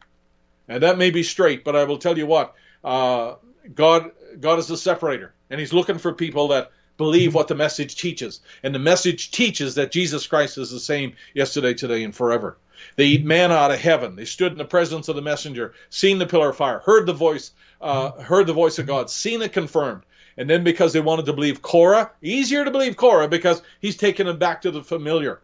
[0.68, 2.54] And that may be straight, but I will tell you what,
[2.86, 3.34] uh,
[3.74, 7.96] God, God is the separator, and He's looking for people that believe what the message
[7.96, 8.40] teaches.
[8.62, 12.56] And the message teaches that Jesus Christ is the same yesterday, today, and forever.
[12.96, 14.16] They eat manna out of heaven.
[14.16, 17.12] They stood in the presence of the messenger, seen the pillar of fire, heard the
[17.12, 20.02] voice, uh, heard the voice of God, seen it confirmed.
[20.38, 24.26] And then because they wanted to believe Korah, easier to believe Korah because he's taken
[24.26, 25.40] them back to the familiar.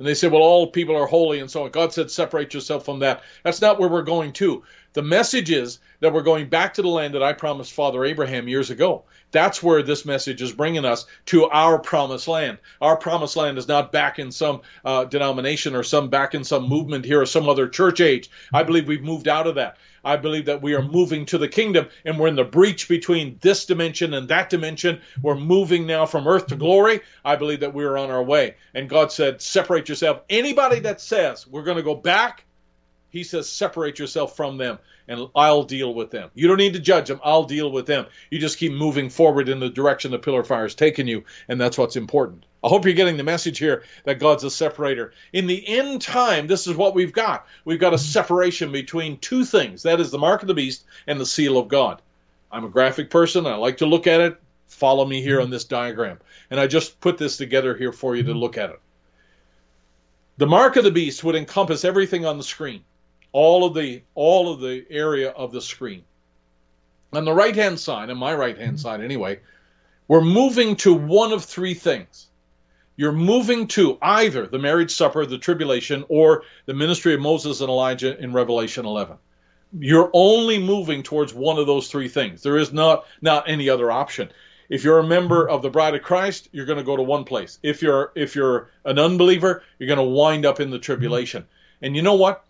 [0.00, 1.70] And they said, well, all people are holy and so on.
[1.70, 3.22] God said, separate yourself from that.
[3.44, 4.64] That's not where we're going to.
[4.94, 8.48] The message is that we're going back to the land that I promised Father Abraham
[8.48, 9.04] years ago.
[9.30, 12.56] That's where this message is bringing us to our promised land.
[12.80, 16.66] Our promised land is not back in some uh, denomination or some back in some
[16.66, 18.30] movement here or some other church age.
[18.54, 19.76] I believe we've moved out of that.
[20.04, 23.38] I believe that we are moving to the kingdom and we're in the breach between
[23.40, 25.00] this dimension and that dimension.
[25.22, 27.00] We're moving now from earth to glory.
[27.24, 28.56] I believe that we are on our way.
[28.74, 30.22] And God said, separate yourself.
[30.28, 32.44] Anybody that says we're going to go back,
[33.10, 34.78] he says, separate yourself from them
[35.10, 36.30] and I'll deal with them.
[36.34, 37.20] You don't need to judge them.
[37.24, 38.06] I'll deal with them.
[38.30, 41.60] You just keep moving forward in the direction the pillar fire is taking you, and
[41.60, 42.46] that's what's important.
[42.62, 45.12] I hope you're getting the message here that God's a separator.
[45.32, 47.46] In the end time, this is what we've got.
[47.64, 49.82] We've got a separation between two things.
[49.82, 52.00] That is the mark of the beast and the seal of God.
[52.52, 53.46] I'm a graphic person.
[53.46, 54.40] I like to look at it.
[54.68, 56.20] Follow me here on this diagram.
[56.52, 58.80] And I just put this together here for you to look at it.
[60.36, 62.84] The mark of the beast would encompass everything on the screen
[63.32, 66.04] all of the all of the area of the screen.
[67.12, 68.82] On the right hand side, on my right hand mm-hmm.
[68.82, 69.40] side anyway,
[70.08, 72.26] we're moving to one of three things.
[72.96, 77.70] You're moving to either the marriage supper, the tribulation, or the ministry of Moses and
[77.70, 79.16] Elijah in Revelation 11.
[79.78, 82.42] You're only moving towards one of those three things.
[82.42, 84.30] There is not not any other option.
[84.68, 85.54] If you're a member mm-hmm.
[85.54, 87.58] of the bride of Christ, you're going to go to one place.
[87.62, 91.42] If you're if you're an unbeliever, you're going to wind up in the tribulation.
[91.42, 91.84] Mm-hmm.
[91.84, 92.44] And you know what?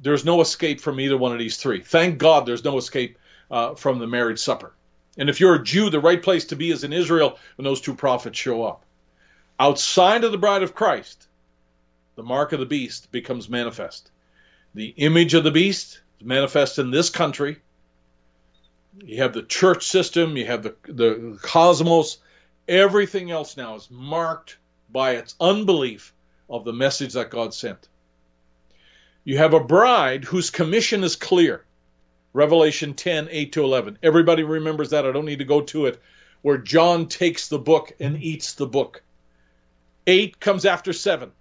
[0.00, 1.80] There's no escape from either one of these three.
[1.80, 3.18] Thank God there's no escape
[3.50, 4.72] uh, from the marriage supper.
[5.16, 7.80] And if you're a Jew, the right place to be is in Israel when those
[7.80, 8.84] two prophets show up.
[9.58, 11.28] Outside of the bride of Christ,
[12.16, 14.10] the mark of the beast becomes manifest.
[14.74, 17.58] The image of the beast is manifest in this country.
[19.04, 22.18] You have the church system, you have the, the cosmos.
[22.66, 24.56] Everything else now is marked
[24.90, 26.12] by its unbelief
[26.48, 27.88] of the message that God sent.
[29.24, 31.64] You have a bride whose commission is clear.
[32.34, 33.98] Revelation 10, 8 to 11.
[34.02, 35.06] Everybody remembers that.
[35.06, 36.00] I don't need to go to it.
[36.42, 39.02] Where John takes the book and eats the book.
[40.06, 41.32] 8 comes after 7.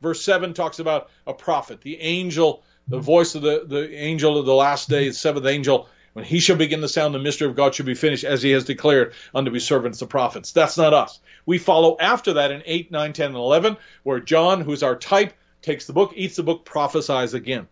[0.00, 4.46] Verse 7 talks about a prophet, the angel, the voice of the, the angel of
[4.46, 5.88] the last day, the seventh angel.
[6.12, 8.52] When he shall begin to sound, the mystery of God shall be finished, as he
[8.52, 10.52] has declared unto his servants the prophets.
[10.52, 11.18] That's not us.
[11.44, 15.34] We follow after that in 8, 9, 10, and 11, where John, who's our type,
[15.66, 17.66] takes the book, eats the book, prophesies again.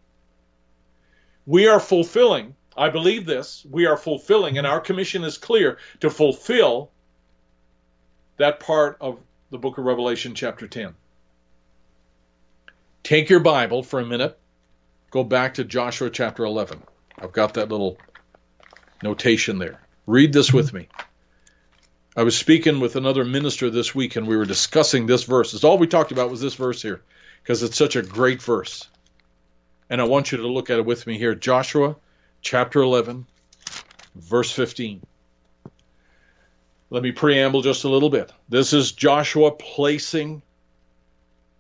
[1.46, 6.10] We are fulfilling, I believe this, we are fulfilling, and our commission is clear to
[6.10, 6.90] fulfill
[8.36, 9.20] that part of
[9.50, 10.94] the book of Revelation, chapter 10.
[13.04, 14.36] Take your Bible for a minute,
[15.12, 16.82] go back to Joshua chapter 11.
[17.16, 17.96] I've got that little
[19.04, 19.80] notation there.
[20.06, 20.88] Read this with me.
[22.16, 25.54] I was speaking with another minister this week, and we were discussing this verse.
[25.54, 27.02] It's all we talked about was this verse here,
[27.44, 28.88] because it's such a great verse.
[29.90, 31.34] And I want you to look at it with me here.
[31.34, 31.94] Joshua
[32.40, 33.26] chapter 11,
[34.14, 35.02] verse 15.
[36.88, 38.32] Let me preamble just a little bit.
[38.48, 40.40] This is Joshua placing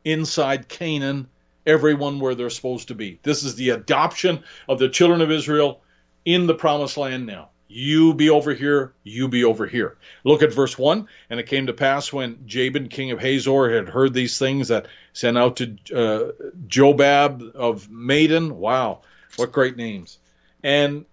[0.06, 1.28] inside Canaan
[1.66, 3.18] everyone where they're supposed to be.
[3.22, 5.82] This is the adoption of the children of Israel
[6.24, 7.50] in the promised land now.
[7.76, 9.96] You be over here, you be over here.
[10.22, 11.08] Look at verse 1.
[11.28, 14.86] And it came to pass when Jabin, king of Hazor, had heard these things that
[15.12, 16.32] sent out to uh,
[16.68, 18.52] Jobab of Madon.
[18.52, 19.00] Wow,
[19.34, 20.18] what great names.
[20.62, 21.04] And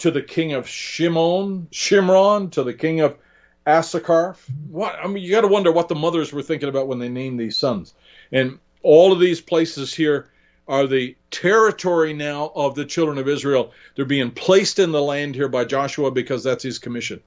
[0.00, 3.16] to the king of Shimon, Shimron, to the king of
[3.66, 4.36] Issachar.
[4.68, 7.08] What I mean, you got to wonder what the mothers were thinking about when they
[7.08, 7.94] named these sons.
[8.30, 10.29] And all of these places here
[10.70, 13.72] are the territory now of the children of Israel.
[13.96, 17.20] They're being placed in the land here by Joshua because that's his commission.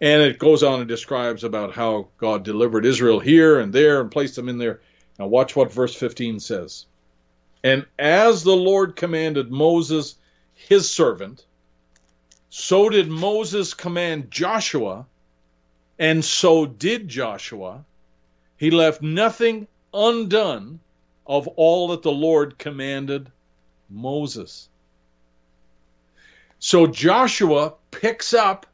[0.00, 4.12] And it goes on and describes about how God delivered Israel here and there and
[4.12, 4.80] placed them in there.
[5.18, 6.86] Now watch what verse 15 says.
[7.64, 10.14] And as the Lord commanded Moses,
[10.54, 11.44] his servant,
[12.48, 15.06] so did Moses command Joshua,
[15.98, 17.84] and so did Joshua.
[18.56, 20.78] He left nothing undone
[21.26, 23.30] of all that the Lord commanded
[23.88, 24.68] Moses.
[26.58, 28.66] So Joshua picks up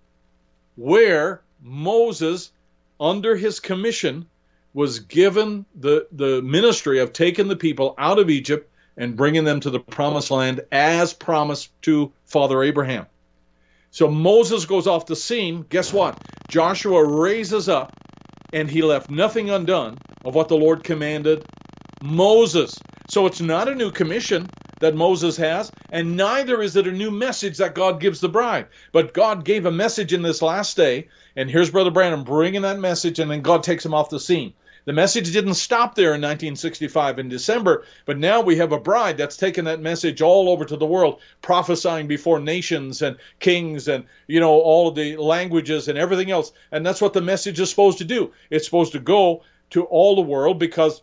[0.76, 2.50] where Moses,
[3.00, 4.26] under his commission,
[4.74, 9.60] was given the, the ministry of taking the people out of Egypt and bringing them
[9.60, 13.06] to the promised land as promised to Father Abraham.
[13.90, 15.64] So Moses goes off the scene.
[15.68, 16.18] Guess what?
[16.48, 17.92] Joshua raises up
[18.52, 21.44] and he left nothing undone of what the Lord commanded
[22.02, 22.78] Moses.
[23.08, 24.48] So it's not a new commission
[24.80, 28.68] that Moses has, and neither is it a new message that God gives the bride.
[28.92, 32.78] But God gave a message in this last day, and here's Brother Branham bringing that
[32.78, 34.54] message, and then God takes him off the scene.
[34.84, 39.18] The message didn't stop there in 1965 in December, but now we have a bride
[39.18, 44.04] that's taken that message all over to the world, prophesying before nations and kings and,
[44.26, 46.52] you know, all the languages and everything else.
[46.72, 48.32] And that's what the message is supposed to do.
[48.48, 51.02] It's supposed to go to all the world because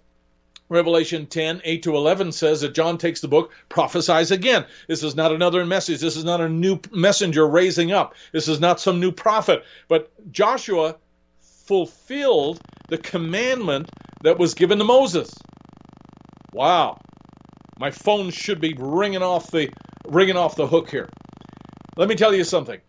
[0.67, 4.65] Revelation 10, 8 to 11 says that John takes the book, prophesies again.
[4.87, 6.01] This is not another message.
[6.01, 8.15] This is not a new messenger raising up.
[8.31, 9.63] This is not some new prophet.
[9.87, 10.95] But Joshua
[11.65, 12.59] fulfilled
[12.89, 13.89] the commandment
[14.23, 15.31] that was given to Moses.
[16.51, 16.99] Wow.
[17.77, 19.69] My phone should be ringing off the
[20.07, 21.09] ringing off the hook here.
[21.97, 22.79] Let me tell you something.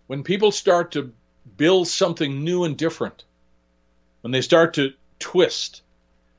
[0.07, 1.13] when people start to
[1.57, 3.23] build something new and different,
[4.21, 5.81] when they start to twist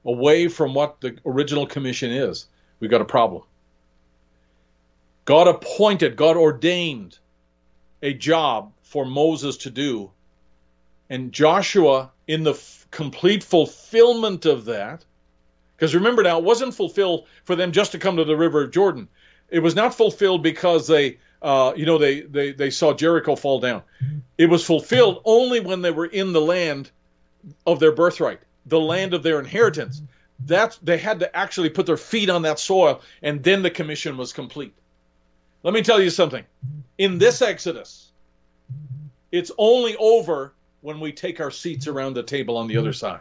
[0.04, 2.46] away from what the original commission is,
[2.80, 3.42] we've got a problem.
[5.24, 7.18] God appointed, God ordained
[8.02, 10.10] a job for Moses to do.
[11.10, 15.04] And Joshua, in the f- complete fulfillment of that,
[15.76, 18.70] because remember now, it wasn't fulfilled for them just to come to the river of
[18.70, 19.08] Jordan.
[19.50, 23.60] It was not fulfilled because they, uh, you know, they, they, they saw Jericho fall
[23.60, 23.82] down.
[24.36, 26.90] It was fulfilled only when they were in the land
[27.66, 30.02] of their birthright, the land of their inheritance.
[30.44, 34.16] That's they had to actually put their feet on that soil, and then the commission
[34.16, 34.74] was complete.
[35.62, 36.44] Let me tell you something.
[36.96, 38.12] In this Exodus,
[39.32, 43.20] it's only over when we take our seats around the table on the other side.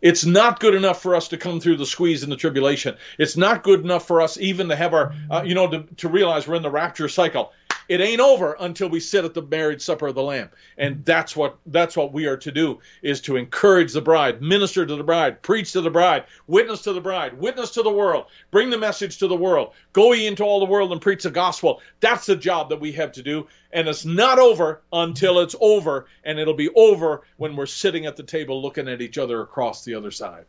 [0.00, 2.96] It's not good enough for us to come through the squeeze and the tribulation.
[3.18, 6.08] It's not good enough for us even to have our, uh, you know, to, to
[6.08, 7.52] realize we're in the rapture cycle.
[7.90, 11.02] It ain't over until we sit at the marriage supper of the Lamb, and mm-hmm.
[11.02, 14.94] that's what that's what we are to do: is to encourage the bride, minister to
[14.94, 18.70] the bride, preach to the bride, witness to the bride, witness to the world, bring
[18.70, 21.80] the message to the world, go ye into all the world and preach the gospel.
[21.98, 26.06] That's the job that we have to do, and it's not over until it's over,
[26.22, 29.84] and it'll be over when we're sitting at the table looking at each other across
[29.84, 30.44] the other side.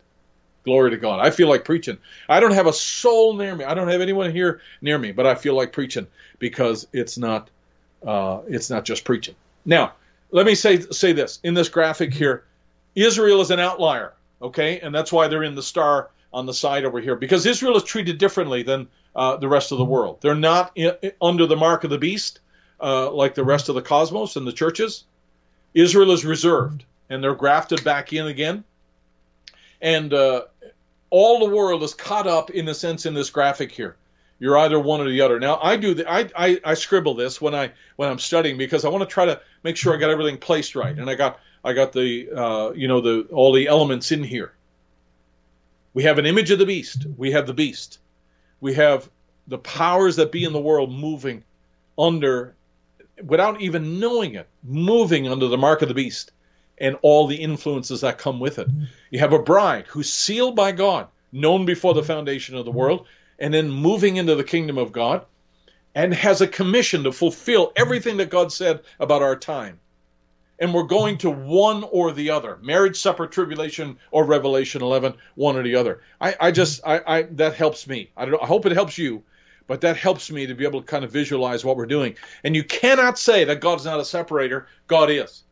[0.64, 1.20] Glory to God.
[1.20, 1.98] I feel like preaching.
[2.30, 3.66] I don't have a soul near me.
[3.66, 6.08] I don't have anyone here near me, but I feel like preaching
[6.38, 7.50] because it's not
[8.06, 9.36] uh, it's not just preaching.
[9.66, 9.94] Now,
[10.30, 12.44] let me say say this in this graphic here.
[12.94, 16.86] Israel is an outlier, okay, and that's why they're in the star on the side
[16.86, 20.20] over here because Israel is treated differently than uh, the rest of the world.
[20.22, 22.40] They're not in, under the mark of the beast
[22.80, 25.06] uh, like the rest of the cosmos and the churches.
[25.74, 28.64] Israel is reserved, and they're grafted back in again
[29.82, 30.44] and uh,
[31.12, 33.96] all the world is caught up in a sense in this graphic here.
[34.40, 35.40] You're either one or the other.
[35.40, 38.84] Now I do the, I, I I scribble this when I when I'm studying because
[38.86, 41.40] I want to try to make sure I got everything placed right, and I got
[41.64, 44.52] I got the uh, you know the all the elements in here.
[45.94, 47.06] We have an image of the beast.
[47.18, 48.00] We have the beast.
[48.62, 49.08] We have
[49.48, 51.44] the powers that be in the world moving
[52.00, 52.56] under,
[53.24, 56.32] without even knowing it, moving under the mark of the beast
[56.82, 58.68] and all the influences that come with it.
[59.12, 63.06] You have a bride who's sealed by God, known before the foundation of the world,
[63.38, 65.24] and then moving into the kingdom of God,
[65.94, 69.80] and has a commission to fulfill everything that God said about our time.
[70.58, 75.58] And we're going to one or the other marriage, supper, tribulation, or Revelation 11, one
[75.58, 76.02] or the other.
[76.20, 78.10] I, I just, I, I, that helps me.
[78.18, 79.24] I, don't, I hope it helps you,
[79.68, 82.16] but that helps me to be able to kind of visualize what we're doing.
[82.44, 85.44] And you cannot say that God's not a separator, God is.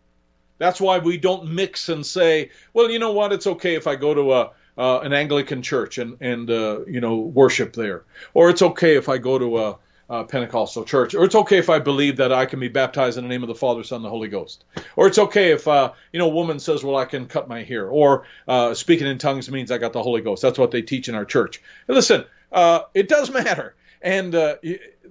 [0.60, 3.96] That's why we don't mix and say, well, you know what, it's okay if I
[3.96, 8.04] go to a uh, an Anglican church and and uh, you know worship there,
[8.34, 9.78] or it's okay if I go to a,
[10.10, 13.26] a, Pentecostal church, or it's okay if I believe that I can be baptized in
[13.26, 14.64] the name of the Father, Son, and the Holy Ghost,
[14.96, 17.64] or it's okay if uh, you know a woman says, well, I can cut my
[17.64, 20.42] hair, or uh, speaking in tongues means I got the Holy Ghost.
[20.42, 21.62] That's what they teach in our church.
[21.90, 24.56] And listen, uh, it does matter, and uh,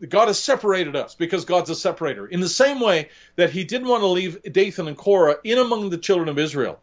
[0.08, 2.26] God has separated us because God's a separator.
[2.26, 5.90] In the same way that He didn't want to leave Dathan and Korah in among
[5.90, 6.80] the children of Israel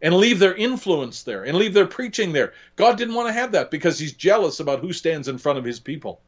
[0.00, 2.52] and leave their influence there and leave their preaching there.
[2.76, 5.64] God didn't want to have that because He's jealous about who stands in front of
[5.64, 6.20] His people.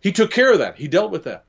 [0.00, 1.44] He took care of that, He dealt with that.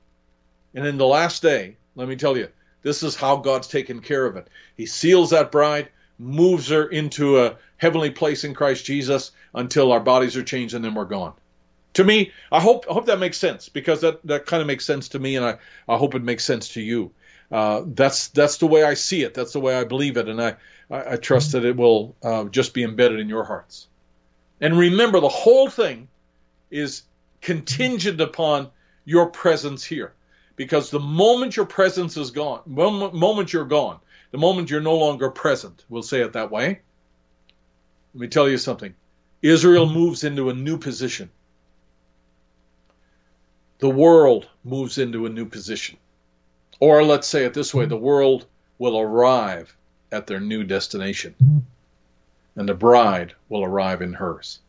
[0.74, 2.48] And in the last day, let me tell you,
[2.82, 4.48] this is how God's taken care of it.
[4.76, 5.88] He seals that bride,
[6.18, 10.84] moves her into a heavenly place in Christ Jesus until our bodies are changed and
[10.84, 11.34] then we're gone
[11.94, 14.84] to me, I hope I hope that makes sense because that, that kind of makes
[14.84, 15.58] sense to me, and I,
[15.88, 17.12] I hope it makes sense to you.
[17.50, 19.34] Uh, that's that's the way I see it.
[19.34, 20.56] That's the way I believe it, and I
[20.90, 23.88] I, I trust that it will uh, just be embedded in your hearts.
[24.60, 26.08] And remember, the whole thing
[26.70, 27.02] is
[27.40, 28.70] contingent upon
[29.04, 30.12] your presence here,
[30.56, 33.98] because the moment your presence is gone, moment, moment you're gone,
[34.30, 36.80] the moment you're no longer present, we'll say it that way.
[38.14, 38.94] Let me tell you something.
[39.40, 41.30] Israel moves into a new position
[43.78, 45.96] the world moves into a new position.
[46.80, 48.46] Or let's say it this way the world
[48.78, 49.74] will arrive
[50.10, 51.34] at their new destination,
[52.56, 54.60] and the bride will arrive in hers.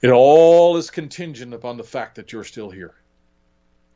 [0.00, 2.94] It all is contingent upon the fact that you're still here.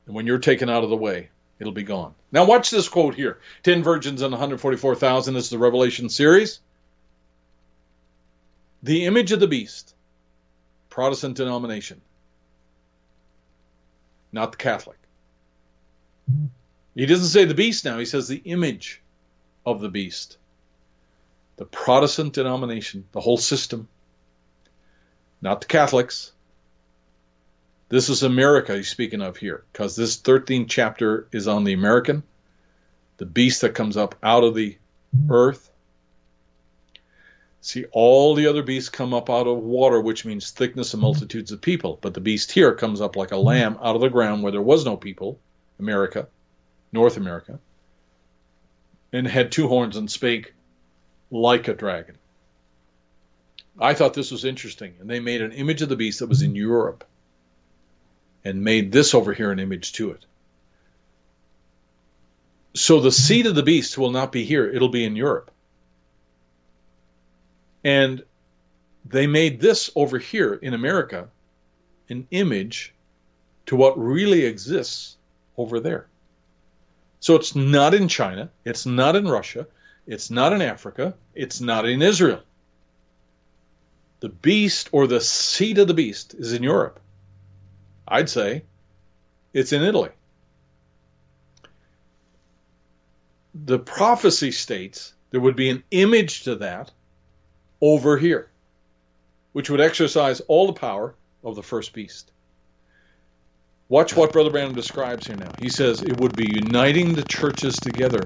[0.06, 1.28] And when you're taken out of the way,
[1.60, 2.14] it'll be gone.
[2.32, 6.60] Now, watch this quote here 10 virgins and 144,000 is the Revelation series.
[8.82, 9.94] The image of the beast,
[10.90, 12.00] Protestant denomination,
[14.32, 14.98] not the Catholic.
[16.94, 19.02] He doesn't say the beast now, he says the image
[19.64, 20.36] of the beast.
[21.56, 23.88] The Protestant denomination, the whole system,
[25.40, 26.32] not the Catholics.
[27.88, 32.22] This is America he's speaking of here, because this 13th chapter is on the American,
[33.18, 34.78] the beast that comes up out of the
[35.28, 35.70] earth.
[37.64, 41.12] See, all the other beasts come up out of water, which means thickness and mm-hmm.
[41.12, 41.96] multitudes of people.
[42.00, 43.46] But the beast here comes up like a mm-hmm.
[43.46, 45.38] lamb out of the ground where there was no people,
[45.78, 46.26] America,
[46.90, 47.60] North America,
[49.12, 50.54] and had two horns and spake
[51.30, 52.18] like a dragon.
[53.78, 54.94] I thought this was interesting.
[54.98, 56.56] And they made an image of the beast that was in mm-hmm.
[56.56, 57.04] Europe
[58.44, 60.26] and made this over here an image to it.
[62.74, 65.52] So the seed of the beast will not be here, it'll be in Europe.
[67.84, 68.22] And
[69.04, 71.28] they made this over here in America
[72.08, 72.94] an image
[73.66, 75.16] to what really exists
[75.56, 76.06] over there.
[77.20, 79.66] So it's not in China, it's not in Russia,
[80.06, 82.42] it's not in Africa, it's not in Israel.
[84.20, 87.00] The beast or the seed of the beast is in Europe.
[88.06, 88.64] I'd say
[89.52, 90.10] it's in Italy.
[93.54, 96.90] The prophecy states there would be an image to that
[97.82, 98.48] over here,
[99.52, 101.14] which would exercise all the power
[101.44, 102.30] of the first beast.
[103.88, 105.50] Watch what Brother Branham describes here now.
[105.60, 108.22] He says it would be uniting the churches together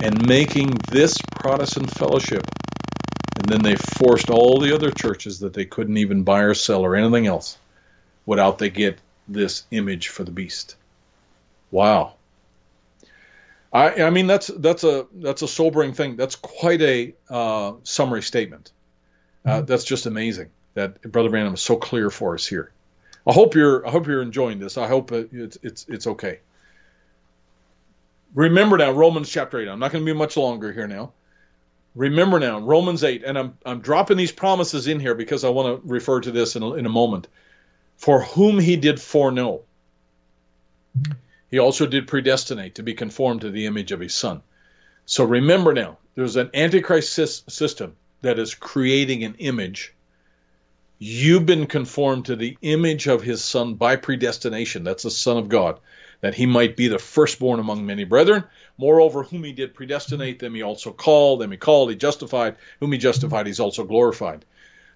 [0.00, 2.42] and making this Protestant fellowship.
[3.36, 6.80] And then they forced all the other churches that they couldn't even buy or sell
[6.80, 7.58] or anything else
[8.26, 10.76] without they get this image for the beast.
[11.70, 12.14] Wow.
[13.74, 16.14] I, I mean that's that's a that's a sobering thing.
[16.14, 18.70] That's quite a uh, summary statement.
[19.44, 22.70] Uh, that's just amazing that Brother Branham is so clear for us here.
[23.26, 24.78] I hope you're I hope you're enjoying this.
[24.78, 26.38] I hope it's it's it's okay.
[28.34, 29.68] Remember now Romans chapter 8.
[29.68, 31.12] I'm not going to be much longer here now.
[31.96, 35.82] Remember now Romans 8 and I'm I'm dropping these promises in here because I want
[35.82, 37.26] to refer to this in a, in a moment.
[37.96, 39.62] For whom he did foreknow
[41.50, 44.42] he also did predestinate to be conformed to the image of his son.
[45.06, 49.94] So remember now, there's an antichrist system that is creating an image
[50.98, 54.84] You've been conformed to the image of his son by predestination.
[54.84, 55.80] That's the Son of God,
[56.20, 58.44] that he might be the firstborn among many brethren.
[58.78, 61.40] Moreover, whom he did predestinate, them he also called.
[61.40, 62.56] Them he called, he justified.
[62.80, 64.44] Whom he justified, he's also glorified.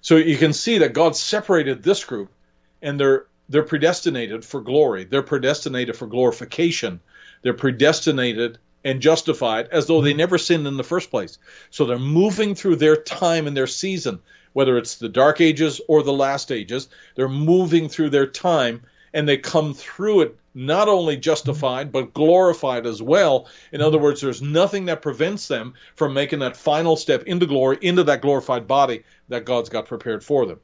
[0.00, 2.32] So you can see that God separated this group,
[2.80, 5.04] and they're they're predestinated for glory.
[5.04, 7.00] They're predestinated for glorification.
[7.42, 11.38] They're predestinated and justified as though they never sinned in the first place.
[11.70, 14.20] So they're moving through their time and their season
[14.52, 16.88] whether it's the Dark Ages or the Last Ages.
[17.14, 22.86] They're moving through their time and they come through it not only justified but glorified
[22.86, 23.46] as well.
[23.72, 27.78] In other words, there's nothing that prevents them from making that final step into glory,
[27.80, 30.60] into that glorified body that God's got prepared for them.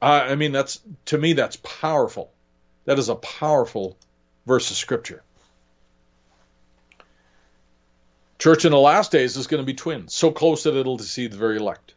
[0.00, 2.30] I mean, that's to me that's powerful.
[2.84, 3.96] That is a powerful
[4.46, 5.22] verse of scripture.
[8.38, 11.32] Church in the last days is going to be twins, so close that it'll deceive
[11.32, 11.94] the very elect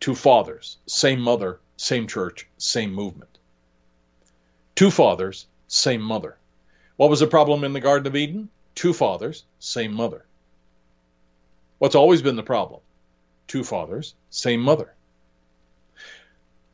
[0.00, 3.38] two fathers, same mother, same church, same movement.
[4.74, 6.36] Two fathers, same mother.
[6.96, 8.48] What was the problem in the Garden of Eden?
[8.74, 10.24] Two fathers, same mother.
[11.78, 12.80] What's always been the problem?
[13.46, 14.95] Two fathers, same mother.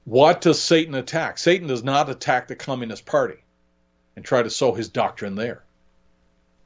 [0.05, 1.39] What does Satan attack?
[1.39, 3.43] Satan does not attack the Communist Party
[4.17, 5.63] and try to sow his doctrine there.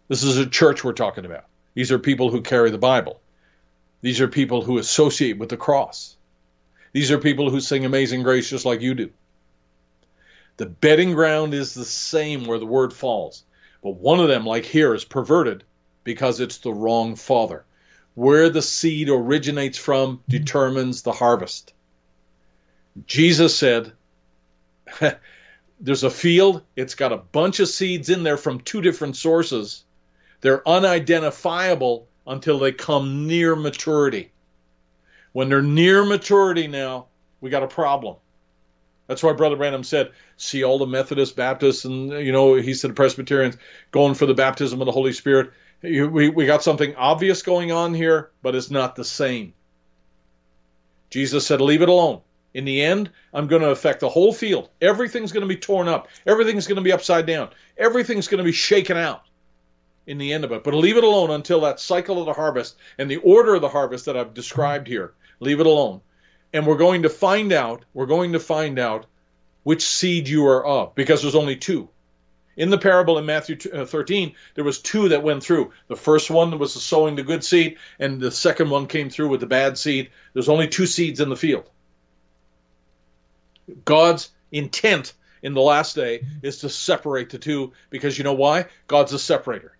[0.08, 1.44] This is a church we're talking about.
[1.74, 3.20] These are people who carry the Bible.
[4.00, 6.16] These are people who associate with the cross.
[6.92, 9.10] These are people who sing Amazing Grace just like you do.
[10.56, 13.44] The bedding ground is the same where the word falls,
[13.82, 15.64] but one of them, like here, is perverted
[16.04, 17.64] because it's the wrong father.
[18.14, 21.74] Where the seed originates from determines the harvest.
[23.04, 23.92] Jesus said,
[25.80, 29.84] There's a field, it's got a bunch of seeds in there from two different sources.
[30.40, 34.32] They're unidentifiable until they come near maturity.
[35.32, 37.06] When they're near maturity now,
[37.40, 38.16] we got a problem.
[39.06, 42.96] That's why Brother Branham said, see all the Methodists, Baptists, and, you know, he said
[42.96, 43.56] Presbyterians
[43.90, 45.52] going for the baptism of the Holy Spirit.
[45.82, 49.52] We, we got something obvious going on here, but it's not the same.
[51.10, 52.22] Jesus said, leave it alone.
[52.56, 54.70] In the end, I'm going to affect the whole field.
[54.80, 56.08] Everything's going to be torn up.
[56.26, 57.50] Everything's going to be upside down.
[57.76, 59.24] Everything's going to be shaken out
[60.06, 60.64] in the end of it.
[60.64, 63.68] But leave it alone until that cycle of the harvest and the order of the
[63.68, 66.00] harvest that I've described here Leave it alone.
[66.54, 69.04] And we're going to find out, we're going to find out
[69.62, 71.90] which seed you are of, because there's only two.
[72.56, 75.72] In the parable in Matthew uh, 13, there was two that went through.
[75.88, 79.28] The first one was the sowing the good seed, and the second one came through
[79.28, 80.08] with the bad seed.
[80.32, 81.68] There's only two seeds in the field.
[83.84, 85.12] God's intent
[85.42, 88.66] in the last day is to separate the two because you know why?
[88.86, 89.76] God's a separator.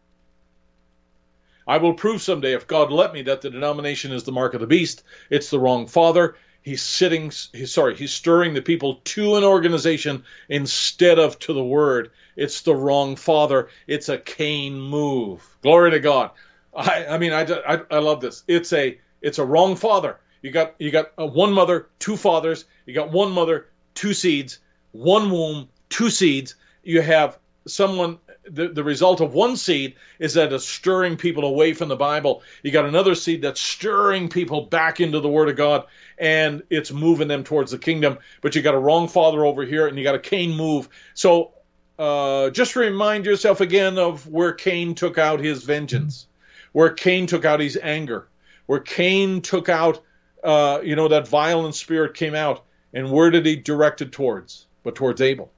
[1.67, 4.61] I will prove someday, if God let me, that the denomination is the mark of
[4.61, 5.03] the beast.
[5.31, 6.37] It's the wrong father.
[6.63, 11.65] He's sitting, he's sorry, he's stirring the people to an organization instead of to the
[11.65, 12.11] word.
[12.37, 13.69] It's the wrong father.
[13.87, 15.43] It's a Cain move.
[15.63, 16.31] Glory to God.
[16.77, 18.43] I, I mean, I, I, I love this.
[18.47, 20.19] It's a, it's a wrong father.
[20.43, 22.65] You got, you got one mother, two fathers.
[22.85, 24.61] You got one mother, two seeds,
[24.93, 26.55] one womb, two seeds.
[26.85, 27.37] You have
[27.67, 28.19] someone
[28.49, 32.43] the, the result of one seed is that it's stirring people away from the Bible.
[32.63, 35.87] You got another seed that's stirring people back into the Word of God,
[36.19, 38.19] and it's moving them towards the kingdom.
[38.41, 40.89] But you got a wrong father over here, and you got a Cain move.
[41.15, 41.53] So
[41.99, 46.27] uh, just remind yourself again of where Cain took out his vengeance,
[46.73, 48.29] where Cain took out his anger,
[48.67, 50.03] where Cain took out,
[50.45, 54.67] uh, you know, that violent spirit came out, and where did he direct it towards?
[54.83, 55.53] But towards Abel.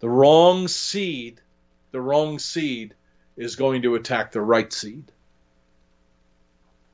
[0.00, 1.40] The wrong seed,
[1.90, 2.94] the wrong seed
[3.36, 5.12] is going to attack the right seed.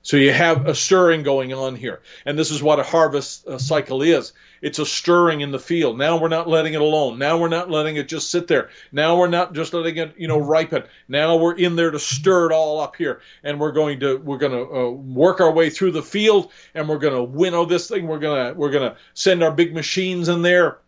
[0.09, 2.01] So you have a stirring going on here.
[2.25, 4.33] And this is what a harvest uh, cycle is.
[4.63, 5.99] It's a stirring in the field.
[5.99, 7.19] Now we're not letting it alone.
[7.19, 8.71] Now we're not letting it just sit there.
[8.91, 10.85] Now we're not just letting it, you know, ripen.
[11.09, 13.21] Now we're in there to stir it all up here.
[13.43, 16.89] And we're going to we're going to uh, work our way through the field and
[16.89, 18.07] we're going to winnow this thing.
[18.07, 20.79] We're going to we're going to send our big machines in there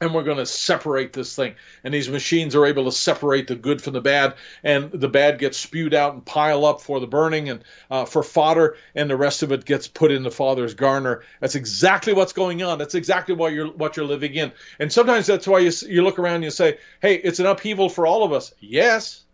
[0.00, 1.54] and we're going to separate this thing.
[1.82, 5.38] And these machines are able to separate the good from the bad, and the bad
[5.38, 9.16] gets spewed out and pile up for the burning and uh, for fodder, and the
[9.16, 11.22] rest of it gets put in the Father's garner.
[11.40, 12.78] That's exactly what's going on.
[12.78, 14.52] That's exactly what you're what you're living in.
[14.78, 17.88] And sometimes that's why you you look around and you say, "Hey, it's an upheaval
[17.88, 19.25] for all of us." Yes,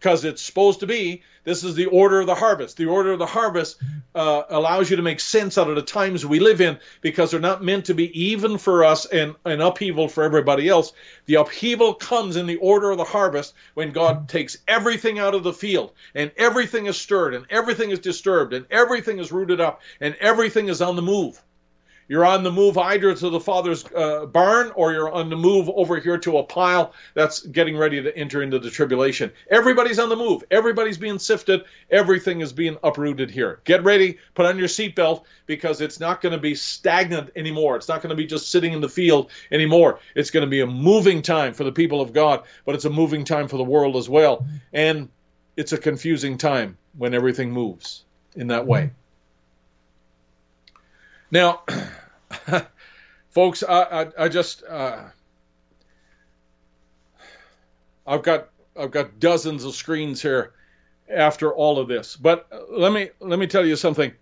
[0.00, 1.22] because it's supposed to be.
[1.44, 2.78] This is the order of the harvest.
[2.78, 3.76] The order of the harvest
[4.14, 7.40] uh, allows you to make sense out of the times we live in because they're
[7.40, 10.94] not meant to be even for us and an upheaval for everybody else.
[11.26, 15.42] The upheaval comes in the order of the harvest when God takes everything out of
[15.42, 19.82] the field and everything is stirred and everything is disturbed and everything is rooted up
[20.00, 21.42] and everything is on the move.
[22.10, 25.70] You're on the move either to the father's uh, barn or you're on the move
[25.70, 29.30] over here to a pile that's getting ready to enter into the tribulation.
[29.48, 30.42] Everybody's on the move.
[30.50, 31.62] Everybody's being sifted.
[31.88, 33.60] Everything is being uprooted here.
[33.62, 34.18] Get ready.
[34.34, 37.76] Put on your seatbelt because it's not going to be stagnant anymore.
[37.76, 40.00] It's not going to be just sitting in the field anymore.
[40.16, 42.90] It's going to be a moving time for the people of God, but it's a
[42.90, 44.48] moving time for the world as well.
[44.72, 45.10] And
[45.56, 48.02] it's a confusing time when everything moves
[48.34, 48.90] in that way.
[51.30, 51.62] Now,
[53.30, 55.04] folks, I, I, I just uh,
[58.06, 58.48] I've got
[58.78, 60.52] I've got dozens of screens here
[61.08, 64.12] after all of this, but let me let me tell you something.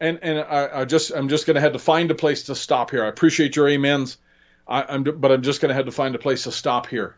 [0.00, 2.54] And and I, I just I'm just going to have to find a place to
[2.54, 3.04] stop here.
[3.04, 4.18] I appreciate your amens,
[4.66, 7.16] I, am but I'm just going to have to find a place to stop here.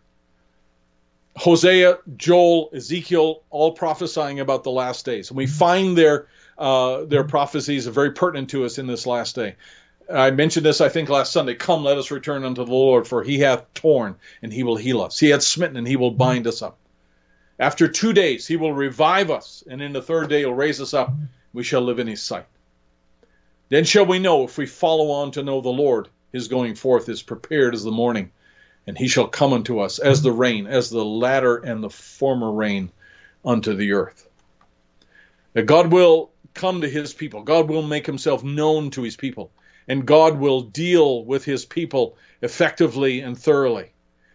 [1.37, 6.29] Hosea, Joel, Ezekiel, all prophesying about the last days, and we find their
[6.59, 9.57] uh, their prophecies are very pertinent to us in this last day.
[10.13, 11.55] I mentioned this, I think, last Sunday.
[11.55, 15.01] Come, let us return unto the Lord, for he hath torn, and he will heal
[15.01, 15.19] us.
[15.19, 16.77] He hath smitten, and he will bind us up.
[17.59, 20.93] After two days, he will revive us, and in the third day, he'll raise us
[20.93, 21.15] up.
[21.53, 22.47] We shall live in his sight.
[23.71, 27.09] Then shall we know, if we follow on to know the Lord, his going forth
[27.09, 28.31] is prepared as the morning,
[28.87, 32.53] and he shall come unto us as the rain, as the latter and the former
[32.53, 32.91] rain
[33.45, 34.29] unto the earth.
[35.55, 37.43] That God will come to his people.
[37.43, 39.53] God will make himself known to his people.
[39.87, 43.93] And God will deal with his people effectively and thoroughly.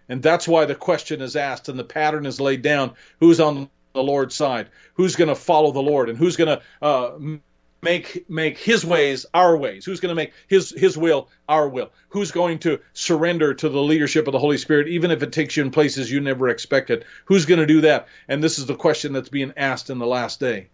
[0.08, 3.70] And that's why the question is asked and the pattern is laid down who's on
[3.94, 4.70] the Lord's side?
[4.96, 6.10] Who's going to follow the Lord?
[6.10, 7.40] And who's going to uh,
[7.82, 11.92] make make his ways our ways who's going to make his his will our will
[12.10, 15.56] who's going to surrender to the leadership of the holy spirit even if it takes
[15.56, 18.76] you in places you never expected who's going to do that and this is the
[18.76, 20.68] question that's being asked in the last day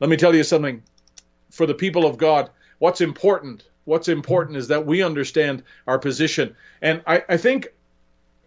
[0.00, 0.82] let me tell you something.
[1.50, 3.64] For the people of God, what's important?
[3.84, 6.56] What's important is that we understand our position.
[6.82, 7.68] And I, I think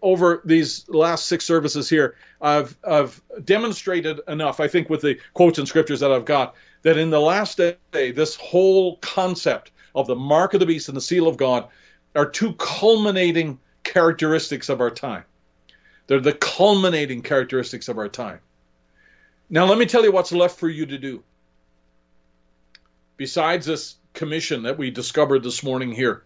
[0.02, 5.60] over these last six services here, I've, I've demonstrated enough, I think, with the quotes
[5.60, 10.16] and scriptures that I've got, that in the last day, this whole concept of the
[10.16, 11.68] mark of the beast and the seal of God
[12.16, 15.24] are two culminating characteristics of our time.
[16.08, 18.40] They're the culminating characteristics of our time.
[19.50, 21.24] Now, let me tell you what's left for you to do
[23.20, 26.24] besides this commission that we discovered this morning here,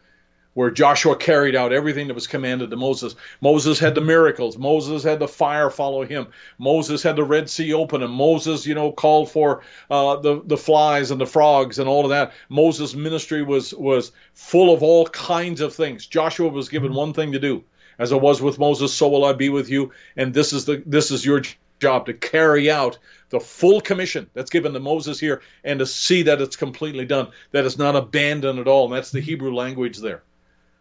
[0.54, 3.16] where Joshua carried out everything that was commanded to Moses.
[3.42, 4.56] Moses had the miracles.
[4.56, 6.28] Moses had the fire follow him.
[6.60, 10.56] Moses had the Red Sea open, and Moses, you know, called for uh, the the
[10.56, 12.34] flies and the frogs and all of that.
[12.48, 16.06] Moses' ministry was was full of all kinds of things.
[16.06, 17.64] Joshua was given one thing to do,
[17.98, 19.92] as I was with Moses, so will I be with you.
[20.16, 21.42] And this is the this is your
[21.84, 22.98] job to carry out
[23.30, 27.28] the full commission that's given to Moses here and to see that it's completely done,
[27.52, 28.86] that it's not abandoned at all.
[28.86, 30.24] And that's the Hebrew language there.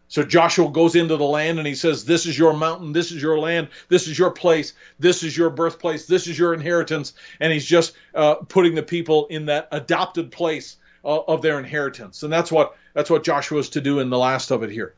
[0.07, 3.21] So Joshua goes into the land and he says, This is your mountain, this is
[3.21, 7.15] your land, this is your place, this is your birthplace, this is your inheritance.
[7.41, 12.23] And he's just uh, putting the people in that adopted place uh, of their inheritance.
[12.23, 14.95] And that's what that's what Joshua is to do in the last of it here.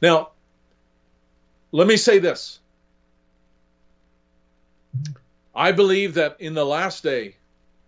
[0.00, 0.30] Now,
[1.72, 2.60] let me say this.
[5.58, 7.34] I believe that in the last day,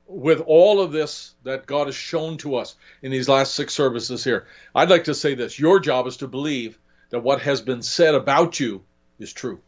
[0.08, 4.24] with all of this that God has shown to us in these last six services
[4.24, 5.56] here, I'd like to say this.
[5.56, 6.76] Your job is to believe
[7.10, 8.82] that what has been said about you
[9.20, 9.60] is true.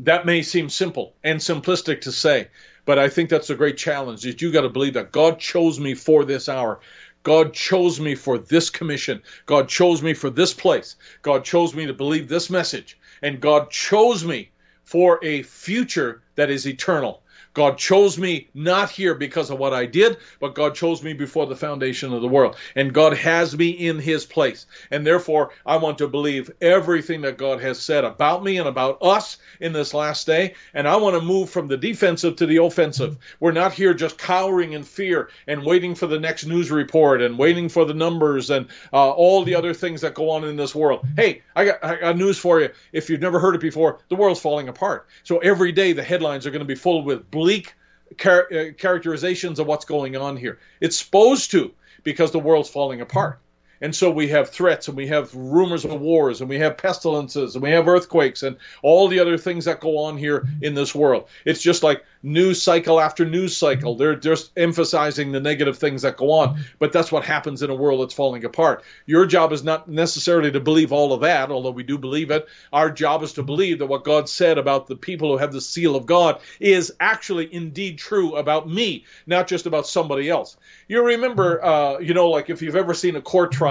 [0.00, 2.48] That may seem simple and simplistic to say,
[2.86, 5.78] but I think that's a great challenge that you got to believe that God chose
[5.78, 6.80] me for this hour.
[7.22, 9.22] God chose me for this commission.
[9.44, 10.96] God chose me for this place.
[11.20, 12.98] God chose me to believe this message.
[13.20, 14.52] And God chose me
[14.88, 17.22] for a future that is eternal.
[17.58, 21.44] God chose me not here because of what I did, but God chose me before
[21.46, 22.54] the foundation of the world.
[22.76, 24.66] And God has me in his place.
[24.92, 29.02] And therefore, I want to believe everything that God has said about me and about
[29.02, 30.54] us in this last day.
[30.72, 33.18] And I want to move from the defensive to the offensive.
[33.40, 37.36] We're not here just cowering in fear and waiting for the next news report and
[37.36, 40.76] waiting for the numbers and uh, all the other things that go on in this
[40.76, 41.04] world.
[41.16, 42.70] Hey, I got, I got news for you.
[42.92, 45.08] If you've never heard it before, the world's falling apart.
[45.24, 47.74] So every day the headlines are going to be full with bleak
[48.18, 50.58] char- uh, characterizations of what's going on here.
[50.82, 51.72] It's supposed to
[52.04, 53.38] because the world's falling apart.
[53.80, 57.54] And so we have threats and we have rumors of wars and we have pestilences
[57.54, 60.94] and we have earthquakes and all the other things that go on here in this
[60.94, 61.28] world.
[61.44, 63.94] It's just like news cycle after news cycle.
[63.94, 66.64] They're just emphasizing the negative things that go on.
[66.78, 68.82] But that's what happens in a world that's falling apart.
[69.06, 72.48] Your job is not necessarily to believe all of that, although we do believe it.
[72.72, 75.60] Our job is to believe that what God said about the people who have the
[75.60, 80.56] seal of God is actually indeed true about me, not just about somebody else.
[80.88, 83.67] You remember, uh, you know, like if you've ever seen a court trial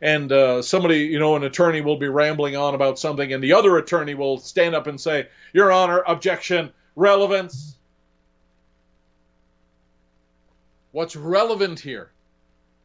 [0.00, 3.54] and uh, somebody, you know, an attorney will be rambling on about something and the
[3.54, 7.76] other attorney will stand up and say, Your Honor, objection, relevance
[10.92, 12.10] What's relevant here,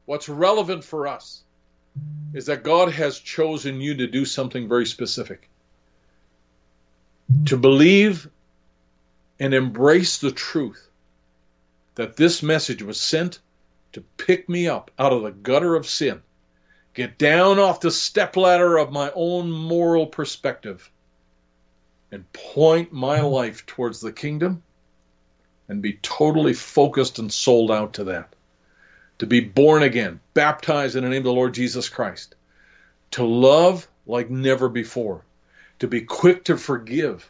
[0.06, 1.44] what's relevant for us,
[2.34, 5.50] is that God has chosen you to do something very specific.
[7.46, 8.30] To believe
[9.40, 10.88] and embrace the truth
[11.96, 13.40] that this message was sent
[13.94, 16.22] to pick me up out of the gutter of sin,
[16.96, 20.90] get down off the stepladder of my own moral perspective,
[22.12, 23.28] and point my mm-hmm.
[23.28, 24.64] life towards the kingdom
[25.68, 28.34] and be totally focused and sold out to that.
[29.20, 32.36] To be born again, baptized in the name of the Lord Jesus Christ.
[33.12, 35.24] To love like never before.
[35.80, 37.30] To be quick to forgive.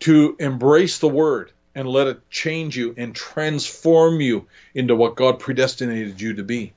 [0.00, 5.38] To embrace the word and let it change you and transform you into what God
[5.38, 6.72] predestinated you to be.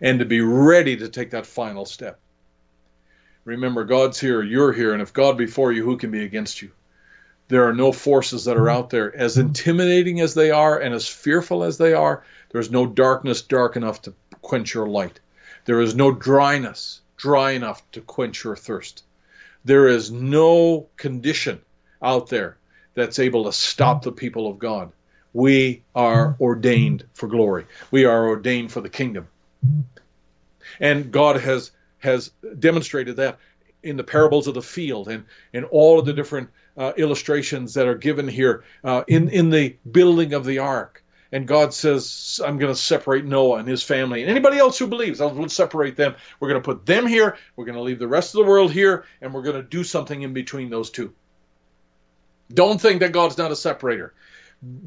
[0.00, 2.18] And to be ready to take that final step.
[3.44, 6.70] Remember, God's here, you're here, and if God before you, who can be against you?
[7.48, 9.14] there are no forces that are out there.
[9.14, 13.76] As intimidating as they are and as fearful as they are, there's no darkness dark
[13.76, 15.20] enough to quench your light.
[15.64, 19.04] There is no dryness dry enough to quench your thirst.
[19.64, 21.60] There is no condition
[22.02, 22.56] out there
[22.94, 24.92] that's able to stop the people of God.
[25.32, 27.66] We are ordained for glory.
[27.90, 29.28] We are ordained for the kingdom.
[30.80, 33.38] And God has has demonstrated that
[33.82, 37.86] in the parables of the field and in all of the different uh, illustrations that
[37.86, 41.02] are given here uh, in in the building of the ark.
[41.32, 44.86] And God says, I'm going to separate Noah and his family and anybody else who
[44.86, 45.20] believes.
[45.20, 46.14] I'll separate them.
[46.38, 47.36] We're going to put them here.
[47.56, 49.82] We're going to leave the rest of the world here, and we're going to do
[49.82, 51.12] something in between those two.
[52.52, 54.14] Don't think that God's not a separator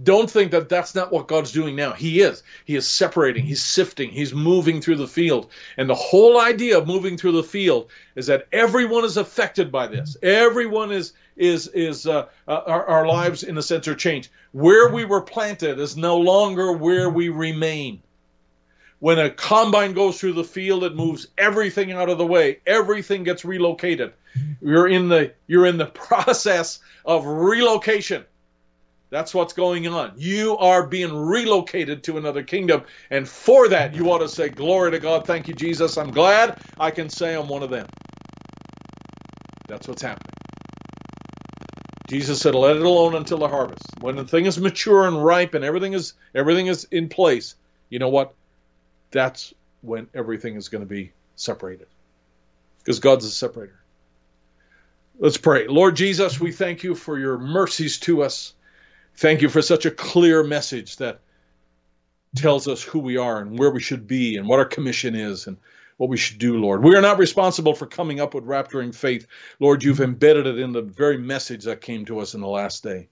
[0.04, 1.92] don't think that that's not what God's doing now.
[1.92, 2.42] He is.
[2.66, 5.52] He is separating, He's sifting, He's moving through the field.
[5.78, 9.88] And the whole idea of moving through the field is that everyone is affected by
[9.88, 10.18] this.
[10.24, 14.30] Everyone is, is, is, uh, uh, our, our lives in a sense are changed.
[14.52, 18.02] Where we were planted is no longer where we remain.
[19.00, 22.62] When a combine goes through the field, it moves everything out of the way.
[22.66, 24.14] Everything gets relocated.
[24.60, 28.26] You're in the, you're in the process of relocation
[29.10, 30.14] that's what's going on.
[30.18, 32.84] You are being relocated to another kingdom.
[33.10, 35.26] And for that, you ought to say, Glory to God.
[35.26, 35.98] Thank you, Jesus.
[35.98, 37.88] I'm glad I can say I'm one of them.
[39.68, 40.34] That's what's happening.
[42.10, 43.86] Jesus said, Let it alone until the harvest.
[44.02, 47.56] When the thing is mature and ripe and everything is everything is in place,
[47.90, 48.34] you know what?
[49.12, 51.88] That's when everything is going to be separated.
[52.80, 53.80] Because God's a separator.
[55.20, 55.68] Let's pray.
[55.68, 58.54] Lord Jesus, we thank you for your mercies to us.
[59.18, 61.22] Thank you for such a clear message that
[62.36, 65.48] tells us who we are and where we should be and what our commission is
[65.48, 65.58] and
[65.98, 66.84] what we should do, Lord.
[66.84, 69.26] We are not responsible for coming up with rapturing faith.
[69.60, 72.84] Lord, you've embedded it in the very message that came to us in the last
[72.84, 73.10] day.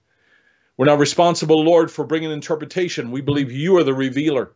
[0.76, 3.10] We're not responsible, Lord, for bringing interpretation.
[3.10, 4.52] We believe you are the revealer.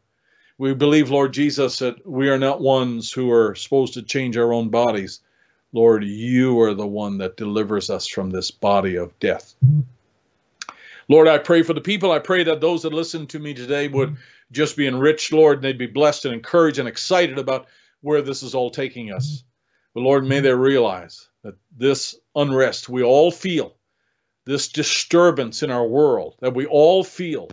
[0.57, 4.53] We believe, Lord Jesus, that we are not ones who are supposed to change our
[4.53, 5.21] own bodies,
[5.73, 9.55] Lord, you are the one that delivers us from this body of death.
[11.11, 12.13] Lord, I pray for the people.
[12.13, 14.23] I pray that those that listen to me today would mm-hmm.
[14.53, 17.67] just be enriched, Lord, and they'd be blessed and encouraged and excited about
[18.01, 19.27] where this is all taking us.
[19.29, 19.47] Mm-hmm.
[19.95, 23.75] But Lord, may they realize that this unrest we all feel,
[24.47, 27.49] this disturbance in our world that we all feel,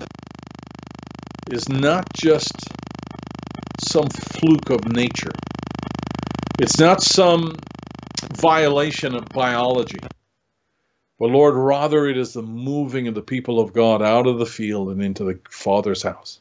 [1.49, 2.53] is not just
[3.81, 5.33] some fluke of nature.
[6.59, 7.55] It's not some
[8.35, 9.97] violation of biology.
[11.19, 14.45] But Lord, rather it is the moving of the people of God out of the
[14.45, 16.39] field and into the Father's house.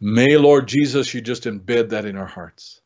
[0.00, 2.80] May, Lord Jesus, you just embed that in our hearts.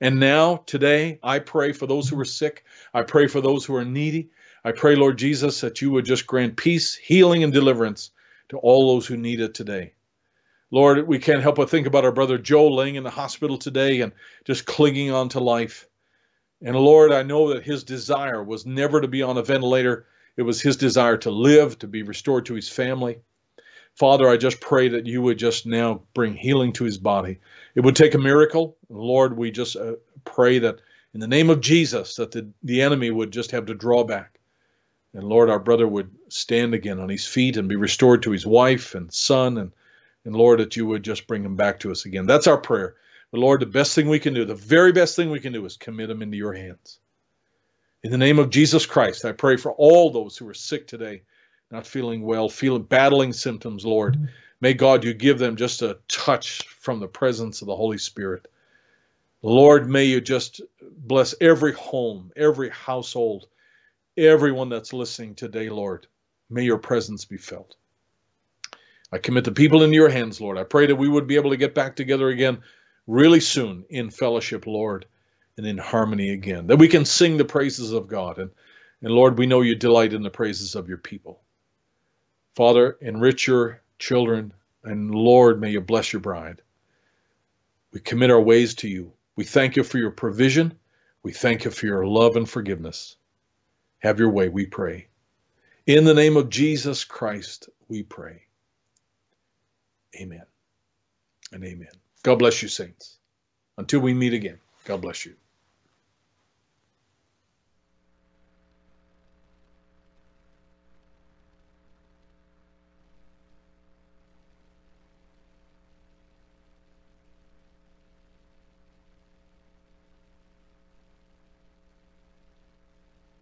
[0.00, 2.64] And now, today, I pray for those who are sick.
[2.92, 4.30] I pray for those who are needy.
[4.64, 8.10] I pray, Lord Jesus, that you would just grant peace, healing, and deliverance
[8.48, 9.92] to all those who need it today.
[10.72, 14.00] Lord, we can't help but think about our brother Joe laying in the hospital today
[14.00, 14.12] and
[14.44, 15.88] just clinging on to life.
[16.62, 20.06] And Lord, I know that his desire was never to be on a ventilator.
[20.36, 23.18] It was his desire to live, to be restored to his family.
[23.94, 27.40] Father, I just pray that you would just now bring healing to his body.
[27.74, 28.76] It would take a miracle.
[28.88, 30.80] Lord, we just uh, pray that
[31.14, 34.38] in the name of Jesus, that the, the enemy would just have to draw back.
[35.14, 38.46] And Lord, our brother would stand again on his feet and be restored to his
[38.46, 39.56] wife and son.
[39.56, 39.72] And,
[40.26, 42.26] and Lord, that you would just bring him back to us again.
[42.26, 42.96] That's our prayer.
[43.36, 45.66] But Lord, the best thing we can do, the very best thing we can do
[45.66, 46.98] is commit them into your hands.
[48.02, 51.20] In the name of Jesus Christ, I pray for all those who are sick today,
[51.70, 54.30] not feeling well, feeling battling symptoms, Lord.
[54.58, 58.48] May God, you give them just a touch from the presence of the Holy Spirit.
[59.42, 63.48] Lord, may you just bless every home, every household,
[64.16, 66.06] everyone that's listening today, Lord.
[66.48, 67.76] May your presence be felt.
[69.12, 70.56] I commit the people into your hands, Lord.
[70.56, 72.62] I pray that we would be able to get back together again
[73.06, 75.06] really soon in fellowship, Lord,
[75.56, 76.66] and in harmony again.
[76.68, 78.38] That we can sing the praises of God.
[78.38, 78.50] And,
[79.02, 81.40] and Lord, we know you delight in the praises of your people.
[82.54, 84.52] Father, enrich your children,
[84.82, 86.62] and Lord, may you bless your bride.
[87.92, 89.12] We commit our ways to you.
[89.36, 90.78] We thank you for your provision.
[91.22, 93.16] We thank you for your love and forgiveness.
[93.98, 95.08] Have your way, we pray.
[95.86, 98.42] In the name of Jesus Christ, we pray.
[100.20, 100.44] Amen
[101.52, 102.05] and amen.
[102.26, 103.18] God bless you, saints.
[103.78, 105.34] Until we meet again, God bless you.